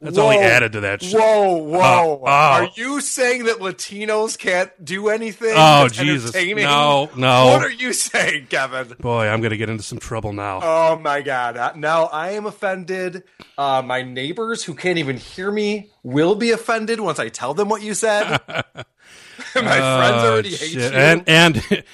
[0.00, 1.18] That's all he added to that shit.
[1.18, 1.78] Whoa, whoa!
[1.80, 2.26] Oh, oh.
[2.26, 5.54] Are you saying that Latinos can't do anything?
[5.56, 6.34] Oh, Jesus.
[6.34, 7.46] No, no.
[7.46, 8.94] What are you saying, Kevin?
[9.00, 10.60] Boy, I'm gonna get into some trouble now.
[10.62, 11.56] Oh my god!
[11.56, 13.22] Uh, Now I am offended.
[13.56, 17.68] Uh, my neighbors who can't even hear me will be offended once I tell them
[17.68, 18.38] what you said.
[18.48, 20.92] my friends Oh, already hate shit.
[20.92, 20.98] you.
[20.98, 21.84] And and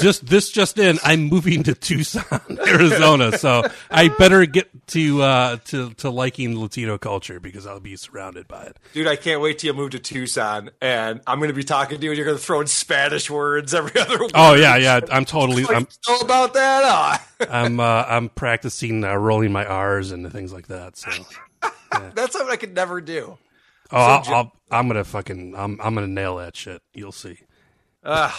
[0.00, 5.56] just this just in, I'm moving to Tucson, Arizona, so I better get to uh
[5.66, 8.76] to to liking Latino culture because I'll be surrounded by it.
[8.92, 11.98] Dude, I can't wait till you move to Tucson, and I'm going to be talking
[11.98, 14.32] to you, and you're going to throw in Spanish words every other word.
[14.34, 15.00] Oh yeah, yeah.
[15.10, 15.64] I'm totally.
[15.68, 17.20] I'm know about that?
[17.40, 17.46] Oh.
[17.50, 20.96] I'm uh, I'm practicing uh, rolling my R's and things like that.
[20.96, 21.10] So
[22.14, 23.38] That's something I could never do.
[23.90, 26.82] oh, I'll, So, I'll, I'm gonna fucking I'm I'm gonna nail that shit.
[26.92, 27.38] You'll see.
[28.04, 28.32] Uh,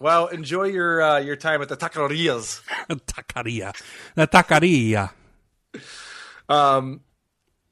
[0.00, 2.62] well, enjoy your uh, your time at the taquerias.
[2.88, 3.74] taqueria,
[4.14, 5.10] the taqueria.
[6.48, 7.00] Um,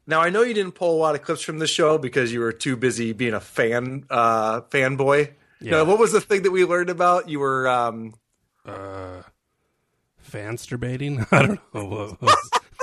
[0.07, 2.41] now I know you didn't pull a lot of clips from the show because you
[2.41, 5.33] were too busy being a fan uh, fanboy.
[5.61, 5.71] Yeah.
[5.71, 7.29] Now, what was the thing that we learned about?
[7.29, 8.15] You were um,
[8.67, 9.23] Uh,
[10.31, 11.27] fansterbating?
[11.33, 11.85] I don't know.
[11.87, 12.39] What, what,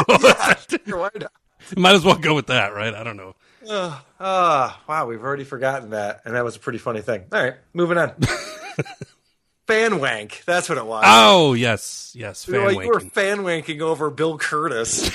[0.08, 1.12] what was sure?
[1.78, 2.94] Might as well go with that, right?
[2.96, 3.36] I don't know.
[3.70, 7.26] Uh, uh, wow, we've already forgotten that, and that was a pretty funny thing.
[7.32, 8.16] All right, moving on.
[9.68, 10.44] Fan wank.
[10.46, 11.04] That's what it was.
[11.06, 12.44] Oh yes, yes.
[12.46, 15.10] Fan like, you were fan wanking over Bill Kurtis,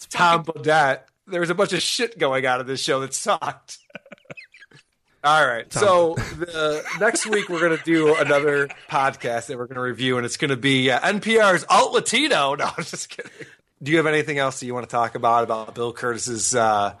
[0.10, 1.00] Tom Bodett.
[1.26, 3.78] There was a bunch of shit going on in this show that sucked.
[5.24, 9.76] All right, so the next week we're going to do another podcast that we're going
[9.76, 12.56] to review, and it's going to be uh, NPR's Alt Latino.
[12.56, 13.30] No, I'm just kidding.
[13.80, 16.94] Do you have anything else that you want to talk about about Bill Kurtis's uh,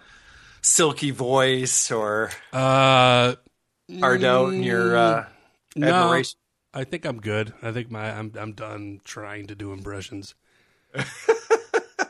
[0.60, 3.34] silky voice or Uh,
[4.00, 5.26] Ardo and your uh,
[5.74, 6.38] no, admiration?
[6.74, 7.52] I think I'm good.
[7.62, 10.34] I think my I'm I'm done trying to do impressions.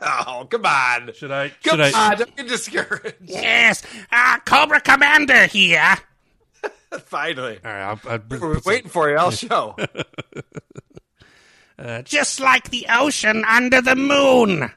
[0.05, 1.13] Oh, come on!
[1.13, 1.47] Should I?
[1.63, 2.11] Come should I?
[2.11, 2.17] on!
[2.17, 3.15] Don't get discouraged.
[3.23, 5.95] Yes, uh, Cobra Commander here.
[7.05, 9.15] Finally, All right, I'll, I'll we're some- waiting for you.
[9.15, 9.77] I'll show.
[11.79, 14.71] Uh, just like the ocean under the moon.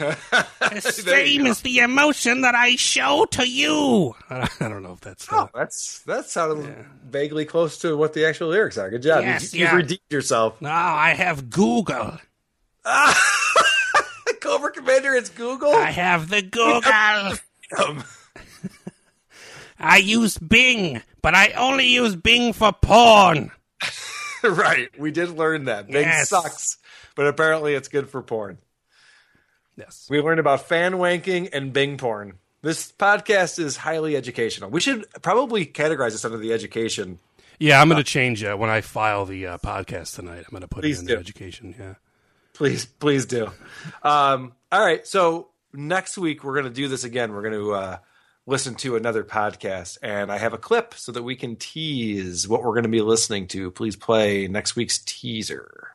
[0.30, 1.54] the There you same go.
[1.54, 4.14] the emotion that I show to you.
[4.30, 5.26] I I don't know if that's.
[5.30, 6.74] Oh, that's that sounded
[7.04, 8.88] vaguely close to what the actual lyrics are.
[8.90, 9.22] Good job.
[9.22, 9.76] Yes, you, have yeah.
[9.76, 10.60] redeemed yourself.
[10.62, 12.18] No, I have Google.
[14.40, 15.72] Cobra Commander, it's Google.
[15.74, 16.80] I have the Google.
[19.78, 23.50] I use Bing, but I only use Bing for porn.
[24.42, 24.88] right.
[24.98, 25.86] We did learn that.
[25.86, 26.30] Bing Yes.
[26.30, 26.78] sucks,
[27.14, 28.58] but apparently it's good for porn.
[29.80, 30.06] Yes.
[30.10, 32.34] We learned about fan wanking and Bing porn.
[32.60, 34.68] This podcast is highly educational.
[34.68, 37.18] We should probably categorize this under the education.
[37.58, 40.44] Yeah, I'm going to change uh, when I file the uh, podcast tonight.
[40.46, 41.74] I'm going to put Please it under education.
[41.78, 41.94] Yeah.
[42.52, 43.50] Please, please do.
[44.02, 45.06] Um, all right.
[45.06, 47.32] So next week we're going to do this again.
[47.32, 47.98] We're going to uh,
[48.46, 52.62] listen to another podcast, and I have a clip so that we can tease what
[52.62, 53.70] we're going to be listening to.
[53.70, 55.89] Please play next week's teaser.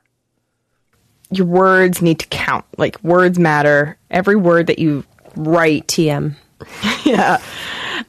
[1.32, 2.66] Your words need to count.
[2.78, 3.98] Like words matter.
[4.10, 5.04] Every word that you
[5.36, 6.36] write, TM.
[7.06, 7.42] yeah,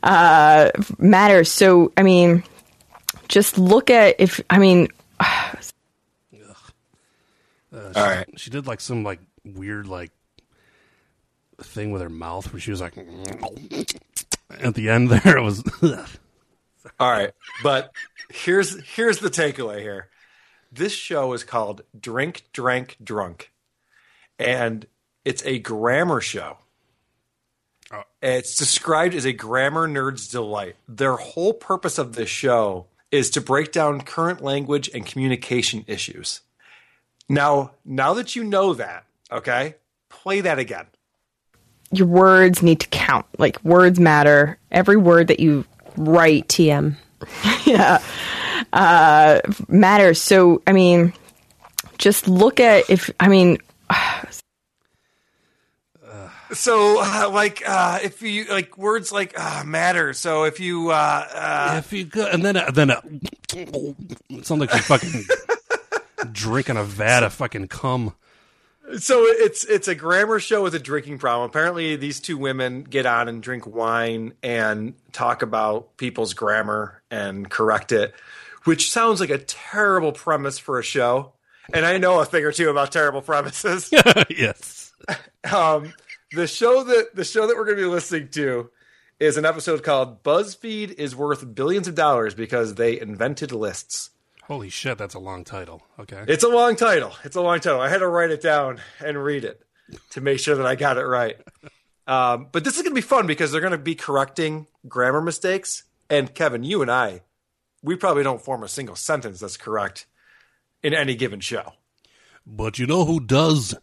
[0.03, 1.51] uh, matters.
[1.51, 2.43] So I mean,
[3.29, 4.89] just look at if I mean,
[7.73, 8.27] Uh, she, All right.
[8.37, 10.11] She did like some like weird like
[11.61, 12.97] thing with her like weird like thing with her mouth where she was like
[14.61, 15.63] at the end there it was
[17.01, 17.93] All right, but
[18.31, 20.09] here's here's the takeaway here.
[20.77, 23.51] This show is called Drink, Drank, Drunk,
[24.39, 24.87] and
[25.25, 26.59] it's a grammar show.
[27.91, 28.03] Oh.
[28.21, 30.77] It's described as a grammar nerd's delight.
[30.87, 36.43] Their whole purpose of this show is to break down current language and communication issues.
[37.27, 39.77] Now, now that you know that, okay,
[40.11, 40.87] play that again.
[41.91, 43.25] Your words need to count.
[43.39, 44.59] Like words matter.
[44.71, 45.65] Every word that you
[45.97, 46.97] write, TM,
[47.65, 48.03] yeah,
[48.73, 50.21] uh, matters.
[50.21, 51.13] So I mean,
[51.99, 53.59] just look at if I mean,
[56.53, 60.13] So, uh, like, uh, if you like words like uh, matter.
[60.13, 63.01] So, if you, uh, uh, if you go and then uh, then uh,
[63.53, 65.25] it sounds like you're fucking
[66.33, 68.15] drinking a vat of fucking cum.
[68.99, 71.51] so it's it's a grammar show with a drinking problem.
[71.51, 77.51] Apparently, these two women get on and drink wine and talk about people's grammar and
[77.51, 78.15] correct it,
[78.67, 81.33] which sounds like a terrible premise for a show.
[81.73, 83.91] And I know a thing or two about terrible premises.
[84.31, 84.93] yes.
[85.53, 85.95] Um,
[86.33, 88.69] the show that the show that we're going to be listening to
[89.21, 94.11] is an episode called "BuzzFeed is worth billions of dollars because they invented lists."
[94.43, 95.83] Holy shit, that's a long title.
[96.01, 96.25] Okay.
[96.27, 97.13] It's a long title.
[97.23, 97.81] It's a long title.
[97.81, 99.61] I had to write it down and read it
[100.11, 101.37] to make sure that I got it right.
[102.07, 105.21] Um, but this is going to be fun because they're going to be correcting grammar
[105.21, 105.85] mistakes.
[106.09, 107.23] And Kevin, you and I,
[107.83, 110.07] we probably don't form a single sentence that's correct
[110.83, 111.73] in any given show.
[112.47, 113.75] But you know who does?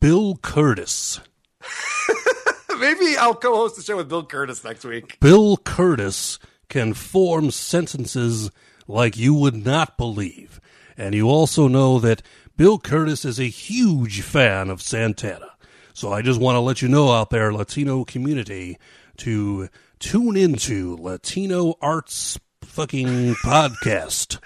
[0.00, 1.20] Bill Kurtis.
[2.78, 5.18] Maybe I'll co-host the show with Bill Kurtis next week.
[5.20, 8.50] Bill Kurtis can form sentences
[8.86, 10.60] like you would not believe.
[10.96, 12.22] And you also know that
[12.56, 15.52] Bill Kurtis is a huge fan of Santana.
[15.92, 18.78] So I just want to let you know out there, Latino community,
[19.18, 19.68] to
[19.98, 24.38] tune into Latino Arts fucking podcast.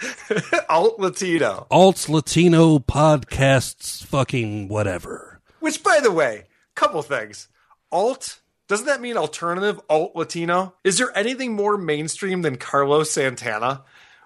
[0.68, 1.66] Alt Latino.
[1.70, 5.40] Alt Latino podcasts fucking whatever.
[5.60, 6.44] Which, by the way,
[6.74, 7.48] couple things.
[7.90, 10.74] Alt, doesn't that mean alternative alt Latino?
[10.82, 13.84] Is there anything more mainstream than Carlos Santana?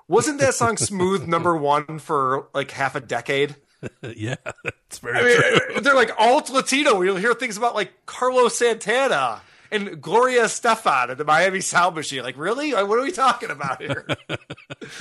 [0.08, 3.56] Wasn't that song Smooth number one for like half a decade?
[4.02, 5.80] yeah, it's very I mean, true.
[5.80, 7.02] they're like alt Latino.
[7.02, 9.42] You'll hear things about like Carlos Santana
[9.76, 12.22] and Gloria Estefan and the Miami Sound Machine.
[12.22, 12.72] Like, really?
[12.72, 14.06] What are we talking about here?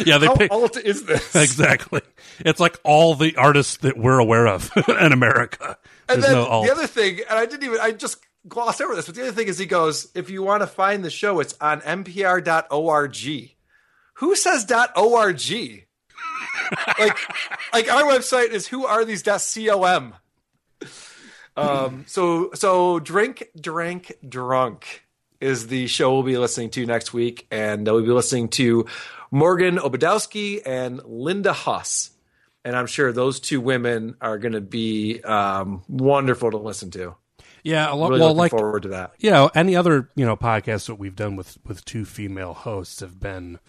[0.04, 1.36] Yeah, they How pick alt is this?
[1.36, 2.02] exactly.
[2.40, 5.78] It's like all the artists that we're aware of in America.
[6.10, 8.18] And There's then no the other thing, and I didn't even, I just
[8.48, 11.06] glossed over this, but the other thing is he goes, if you want to find
[11.06, 13.52] the show, it's on npr.org.
[14.16, 15.42] Who says .org?
[17.00, 17.18] like,
[17.74, 20.16] like our website is who are these .com.
[21.58, 25.06] Um, so, so drink, drank, drunk
[25.40, 27.48] is the show we'll be listening to next week.
[27.52, 28.86] And we'll be listening to
[29.32, 32.12] Morgan Obadowski and Linda Huss.
[32.64, 37.16] And I'm sure those two women are going to be um, wonderful to listen to.
[37.66, 38.10] Yeah, a lot.
[38.12, 39.14] Really well, like forward to that.
[39.18, 43.20] Yeah, any other you know podcasts that we've done with with two female hosts have
[43.20, 43.60] been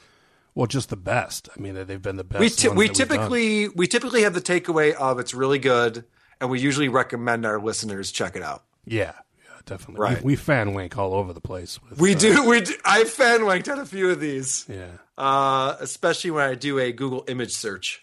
[0.55, 1.49] well just the best.
[1.57, 2.41] I mean, they've been the best.
[2.41, 3.09] we ones we that we've done.
[3.09, 6.05] typically we typically have the takeaway of it's really good,
[6.41, 8.64] and we usually recommend our listeners check it out.
[8.84, 10.01] yeah, yeah, definitely.
[10.03, 10.18] Right.
[10.22, 11.80] We, we fan wank all over the place.
[11.82, 12.49] With, We uh, do.
[12.49, 14.64] We do, I fan wanked on a few of these.
[14.68, 14.87] Yeah.
[15.18, 18.03] Uh, especially when I do a Google image search.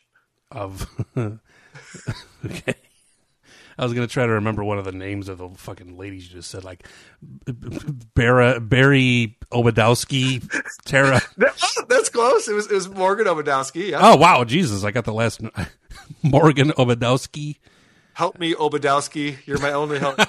[0.52, 0.88] of.
[1.18, 2.74] okay.
[3.76, 6.36] I was gonna try to remember one of the names of the fucking ladies you
[6.36, 6.88] just said, like
[8.14, 10.48] Barra, Barry Obadowski,
[10.86, 11.22] Tara.
[11.38, 12.48] That- that's close.
[12.48, 13.90] It was it was Morgan Obadowski.
[13.90, 14.00] Yeah.
[14.02, 14.84] Oh wow, Jesus!
[14.84, 15.42] I got the last
[16.24, 17.58] Morgan Obadowski.
[18.14, 19.38] Help me, Obadowski.
[19.46, 20.20] You're my only help.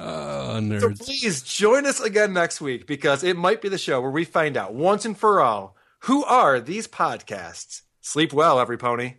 [0.00, 4.10] Oh, so please join us again next week because it might be the show where
[4.10, 7.82] we find out once and for all who are these podcasts.
[8.00, 9.14] Sleep well, every pony.